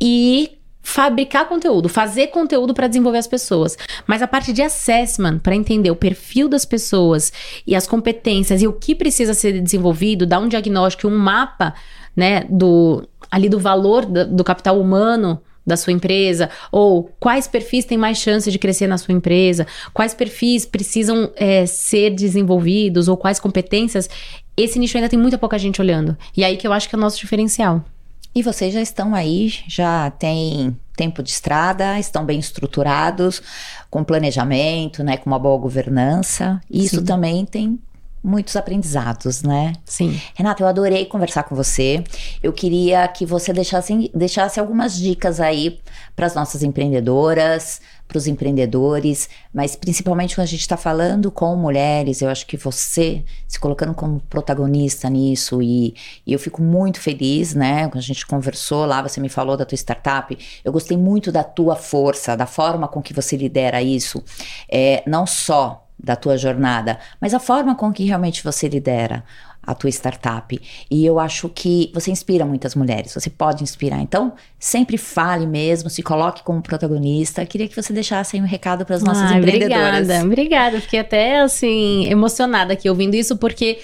E 0.00 0.57
fabricar 0.88 1.46
conteúdo, 1.46 1.86
fazer 1.86 2.28
conteúdo 2.28 2.72
para 2.72 2.88
desenvolver 2.88 3.18
as 3.18 3.26
pessoas. 3.26 3.76
Mas 4.06 4.22
a 4.22 4.26
parte 4.26 4.54
de 4.54 4.62
assessment, 4.62 5.38
para 5.38 5.54
entender 5.54 5.90
o 5.90 5.94
perfil 5.94 6.48
das 6.48 6.64
pessoas 6.64 7.30
e 7.66 7.76
as 7.76 7.86
competências 7.86 8.62
e 8.62 8.66
o 8.66 8.72
que 8.72 8.94
precisa 8.94 9.34
ser 9.34 9.60
desenvolvido, 9.60 10.24
dar 10.24 10.38
um 10.38 10.48
diagnóstico, 10.48 11.06
um 11.06 11.18
mapa, 11.18 11.74
né, 12.16 12.46
do 12.48 13.06
ali 13.30 13.50
do 13.50 13.58
valor 13.58 14.06
do, 14.06 14.26
do 14.28 14.42
capital 14.42 14.80
humano 14.80 15.38
da 15.66 15.76
sua 15.76 15.92
empresa, 15.92 16.48
ou 16.72 17.14
quais 17.20 17.46
perfis 17.46 17.84
têm 17.84 17.98
mais 17.98 18.16
chance 18.16 18.50
de 18.50 18.58
crescer 18.58 18.86
na 18.86 18.96
sua 18.96 19.12
empresa, 19.12 19.66
quais 19.92 20.14
perfis 20.14 20.64
precisam 20.64 21.30
é, 21.36 21.66
ser 21.66 22.14
desenvolvidos, 22.14 23.08
ou 23.08 23.16
quais 23.18 23.38
competências, 23.38 24.08
esse 24.56 24.78
nicho 24.78 24.96
ainda 24.96 25.10
tem 25.10 25.18
muita 25.18 25.36
pouca 25.36 25.58
gente 25.58 25.82
olhando. 25.82 26.16
E 26.34 26.42
aí 26.42 26.56
que 26.56 26.66
eu 26.66 26.72
acho 26.72 26.88
que 26.88 26.94
é 26.94 26.98
o 26.98 27.00
nosso 27.00 27.18
diferencial. 27.18 27.84
E 28.34 28.42
vocês 28.42 28.72
já 28.74 28.80
estão 28.80 29.14
aí, 29.14 29.52
já 29.66 30.10
têm 30.10 30.76
tempo 30.96 31.22
de 31.22 31.30
estrada, 31.30 31.98
estão 31.98 32.24
bem 32.24 32.38
estruturados, 32.38 33.42
com 33.88 34.04
planejamento, 34.04 35.02
né, 35.02 35.16
com 35.16 35.30
uma 35.30 35.38
boa 35.38 35.58
governança. 35.58 36.60
Isso 36.70 36.98
Sim. 36.98 37.04
também 37.04 37.46
tem 37.46 37.78
muitos 38.22 38.56
aprendizados, 38.56 39.42
né? 39.42 39.72
Sim. 39.84 40.20
Renata, 40.34 40.62
eu 40.62 40.66
adorei 40.66 41.06
conversar 41.06 41.44
com 41.44 41.54
você. 41.54 42.02
Eu 42.42 42.52
queria 42.52 43.06
que 43.08 43.24
você 43.24 43.52
deixasse, 43.52 44.10
deixasse 44.14 44.58
algumas 44.58 44.96
dicas 44.96 45.40
aí 45.40 45.80
para 46.16 46.26
as 46.26 46.34
nossas 46.34 46.62
empreendedoras, 46.62 47.80
para 48.08 48.16
os 48.16 48.26
empreendedores, 48.26 49.28
mas 49.52 49.76
principalmente 49.76 50.34
quando 50.34 50.46
a 50.46 50.48
gente 50.48 50.62
está 50.62 50.78
falando 50.78 51.30
com 51.30 51.54
mulheres, 51.54 52.22
eu 52.22 52.30
acho 52.30 52.46
que 52.46 52.56
você 52.56 53.22
se 53.46 53.60
colocando 53.60 53.94
como 53.94 54.18
protagonista 54.30 55.10
nisso 55.10 55.60
e, 55.60 55.94
e, 56.26 56.32
eu 56.32 56.38
fico 56.38 56.62
muito 56.62 57.00
feliz, 57.00 57.54
né? 57.54 57.86
Quando 57.88 57.98
a 57.98 58.00
gente 58.00 58.26
conversou 58.26 58.86
lá, 58.86 59.02
você 59.02 59.20
me 59.20 59.28
falou 59.28 59.56
da 59.58 59.66
tua 59.66 59.76
startup, 59.76 60.36
eu 60.64 60.72
gostei 60.72 60.96
muito 60.96 61.30
da 61.30 61.44
tua 61.44 61.76
força, 61.76 62.34
da 62.34 62.46
forma 62.46 62.88
com 62.88 63.02
que 63.02 63.12
você 63.12 63.36
lidera 63.36 63.82
isso, 63.82 64.24
é, 64.68 65.02
não 65.06 65.26
só 65.26 65.87
da 65.98 66.14
tua 66.14 66.36
jornada, 66.36 66.98
mas 67.20 67.34
a 67.34 67.40
forma 67.40 67.74
com 67.74 67.92
que 67.92 68.04
realmente 68.04 68.44
você 68.44 68.68
lidera 68.68 69.24
a 69.68 69.74
tua 69.74 69.90
startup. 69.90 70.58
E 70.90 71.04
eu 71.04 71.18
acho 71.18 71.48
que 71.50 71.90
você 71.92 72.10
inspira 72.10 72.46
muitas 72.46 72.74
mulheres, 72.74 73.12
você 73.12 73.28
pode 73.28 73.62
inspirar. 73.62 74.00
Então, 74.00 74.32
sempre 74.58 74.96
fale 74.96 75.46
mesmo, 75.46 75.90
se 75.90 76.02
coloque 76.02 76.42
como 76.42 76.62
protagonista. 76.62 77.44
Queria 77.44 77.68
que 77.68 77.76
você 77.76 77.92
deixasse 77.92 78.36
aí 78.36 78.42
um 78.42 78.46
recado 78.46 78.86
para 78.86 78.96
as 78.96 79.02
nossas 79.02 79.30
ah, 79.30 79.36
empreendedoras. 79.36 80.04
Obrigada, 80.04 80.24
obrigada. 80.24 80.80
Fiquei 80.80 81.00
até 81.00 81.40
assim 81.40 82.06
emocionada 82.10 82.72
aqui 82.72 82.88
ouvindo 82.88 83.14
isso 83.14 83.36
porque 83.36 83.78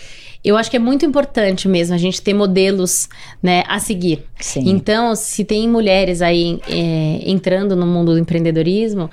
eu 0.44 0.56
acho 0.56 0.70
que 0.70 0.76
é 0.76 0.80
muito 0.80 1.06
importante 1.06 1.66
mesmo 1.68 1.94
a 1.94 1.98
gente 1.98 2.20
ter 2.20 2.34
modelos 2.34 3.08
né, 3.42 3.64
a 3.66 3.78
seguir. 3.78 4.24
Sim. 4.38 4.68
Então, 4.68 5.14
se 5.16 5.42
tem 5.44 5.68
mulheres 5.68 6.20
aí 6.20 6.60
é, 6.68 7.30
entrando 7.30 7.74
no 7.74 7.86
mundo 7.86 8.12
do 8.12 8.18
empreendedorismo, 8.18 9.10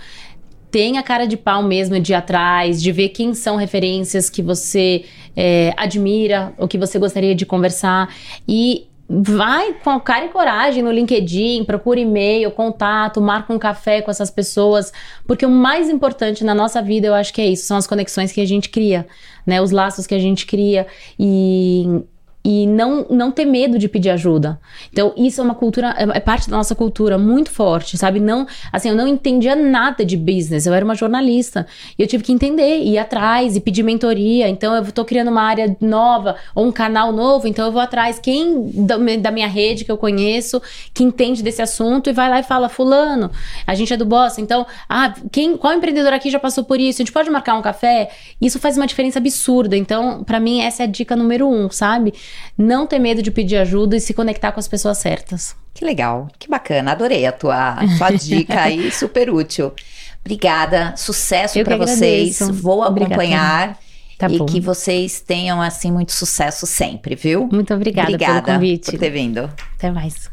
tem 0.72 0.98
a 0.98 1.04
cara 1.04 1.28
de 1.28 1.36
pau 1.36 1.62
mesmo 1.62 2.00
de 2.00 2.14
ir 2.14 2.16
atrás, 2.16 2.82
de 2.82 2.92
ver 2.92 3.10
quem 3.10 3.34
são 3.34 3.58
referências 3.58 4.30
que 4.30 4.42
você 4.42 5.04
é, 5.36 5.74
admira, 5.76 6.54
ou 6.58 6.68
que 6.68 6.78
você 6.78 6.98
gostaria 6.98 7.36
de 7.36 7.46
conversar. 7.46 8.10
E 8.48 8.88
vai 9.10 9.74
com 9.84 10.00
cara 10.00 10.26
e 10.26 10.30
coragem 10.30 10.82
no 10.82 10.90
LinkedIn, 10.90 11.66
procura 11.66 12.00
e-mail, 12.00 12.50
contato, 12.52 13.20
marca 13.20 13.52
um 13.54 13.60
café 13.60 14.02
com 14.02 14.10
essas 14.10 14.32
pessoas, 14.32 14.94
porque 15.28 15.46
o 15.46 15.50
mais 15.50 15.90
importante 15.90 16.46
na 16.46 16.56
nossa 16.56 16.82
vida, 16.82 17.08
eu 17.08 17.14
acho 17.14 17.34
que 17.34 17.42
é 17.42 17.48
isso, 17.48 17.66
são 17.66 17.76
as 17.76 17.86
conexões 17.86 18.32
que 18.32 18.40
a 18.40 18.46
gente 18.46 18.70
cria, 18.70 19.06
né, 19.46 19.62
os 19.62 19.72
laços 19.72 20.08
que 20.08 20.16
a 20.16 20.20
gente 20.20 20.46
cria 20.46 20.88
e 21.20 22.04
e 22.44 22.66
não, 22.66 23.06
não 23.10 23.32
ter 23.32 23.46
medo 23.46 23.78
de 23.78 23.88
pedir 23.88 24.10
ajuda. 24.10 24.60
Então, 24.92 25.14
isso 25.16 25.40
é 25.40 25.44
uma 25.44 25.54
cultura, 25.54 25.94
é, 25.98 26.18
é 26.18 26.20
parte 26.20 26.50
da 26.50 26.58
nossa 26.58 26.74
cultura 26.74 27.18
muito 27.18 27.52
forte, 27.52 27.98
sabe? 27.98 28.20
Não, 28.20 28.48
assim, 28.72 28.90
eu 28.90 28.96
não 28.96 29.08
entendia 29.08 29.56
nada 29.56 30.04
de 30.04 30.18
business, 30.18 30.66
eu 30.66 30.74
era 30.74 30.84
uma 30.84 30.96
jornalista 30.96 31.68
e 31.98 32.02
eu 32.02 32.08
tive 32.08 32.24
que 32.24 32.32
entender, 32.32 32.80
ir 32.80 32.98
atrás 32.98 33.56
e 33.56 33.62
pedir 33.62 33.84
mentoria. 33.84 34.50
Então, 34.50 34.76
eu 34.76 34.92
tô 34.92 35.06
criando 35.06 35.30
uma 35.30 35.44
área 35.44 35.76
nova 35.80 36.36
ou 36.56 36.66
um 36.66 36.72
canal 36.72 37.12
novo, 37.12 37.48
então 37.48 37.66
eu 37.66 37.72
vou 37.72 37.82
atrás 37.82 38.20
quem 38.20 38.72
da, 38.74 38.98
da 38.98 39.32
minha 39.32 39.48
rede 39.48 39.86
que 39.86 39.92
eu 39.92 39.98
conheço, 39.98 40.62
que 40.94 41.04
entende 41.04 41.44
desse 41.44 41.62
assunto 41.62 42.10
e 42.10 42.14
vai 42.14 42.30
lá 42.30 42.40
e 42.40 42.44
fala: 42.44 42.70
"Fulano, 42.70 43.30
a 43.68 43.76
gente 43.76 43.94
é 43.94 43.98
do 43.98 44.06
Boss, 44.06 44.40
então, 44.40 44.66
ah, 44.90 45.14
quem, 45.32 45.58
qual 45.58 45.74
empreendedor 45.74 46.14
aqui 46.14 46.30
já 46.30 46.40
passou 46.40 46.64
por 46.64 46.80
isso? 46.80 47.02
A 47.02 47.04
gente 47.04 47.14
pode 47.14 47.30
marcar 47.30 47.56
um 47.56 47.62
café?" 47.62 48.10
Isso 48.42 48.60
faz 48.60 48.78
uma 48.78 48.88
diferença 48.88 49.20
absurda. 49.20 49.78
Então, 49.78 50.24
para 50.24 50.40
mim 50.40 50.62
essa 50.62 50.84
é 50.84 50.86
a 50.86 50.90
dica 50.90 51.16
número 51.16 51.48
um, 51.48 51.70
sabe? 51.70 52.14
Não 52.58 52.86
ter 52.86 53.00
medo 53.00 53.22
de 53.22 53.32
pedir 53.32 53.58
ajuda 53.58 53.96
e 53.96 54.02
se 54.02 54.14
conectar 54.14 54.52
com 54.52 54.60
as 54.60 54.68
pessoas 54.68 54.98
certas. 54.98 55.56
Que 55.74 55.86
legal, 55.86 56.28
que 56.38 56.50
bacana, 56.50 56.92
adorei 56.92 57.26
a 57.26 57.32
tua, 57.32 57.78
tua 57.98 58.12
dica 58.18 58.62
aí, 58.62 58.92
super 58.92 59.30
útil. 59.30 59.74
Obrigada, 60.20 60.94
sucesso 60.96 61.64
para 61.64 61.78
vocês. 61.78 62.40
Vou 62.40 62.84
acompanhar. 62.84 63.78
Tá 64.18 64.30
e 64.30 64.38
bom. 64.38 64.46
que 64.46 64.60
vocês 64.60 65.20
tenham 65.20 65.60
assim 65.60 65.92
muito 65.92 66.12
sucesso 66.12 66.68
sempre, 66.68 67.16
viu? 67.16 67.50
Muito 67.52 67.74
obrigada, 67.74 68.10
obrigada 68.10 68.42
pelo 68.44 68.56
convite. 68.60 68.92
por 68.92 69.00
ter 69.00 69.10
vindo. 69.10 69.52
Até 69.76 69.90
mais. 69.90 70.30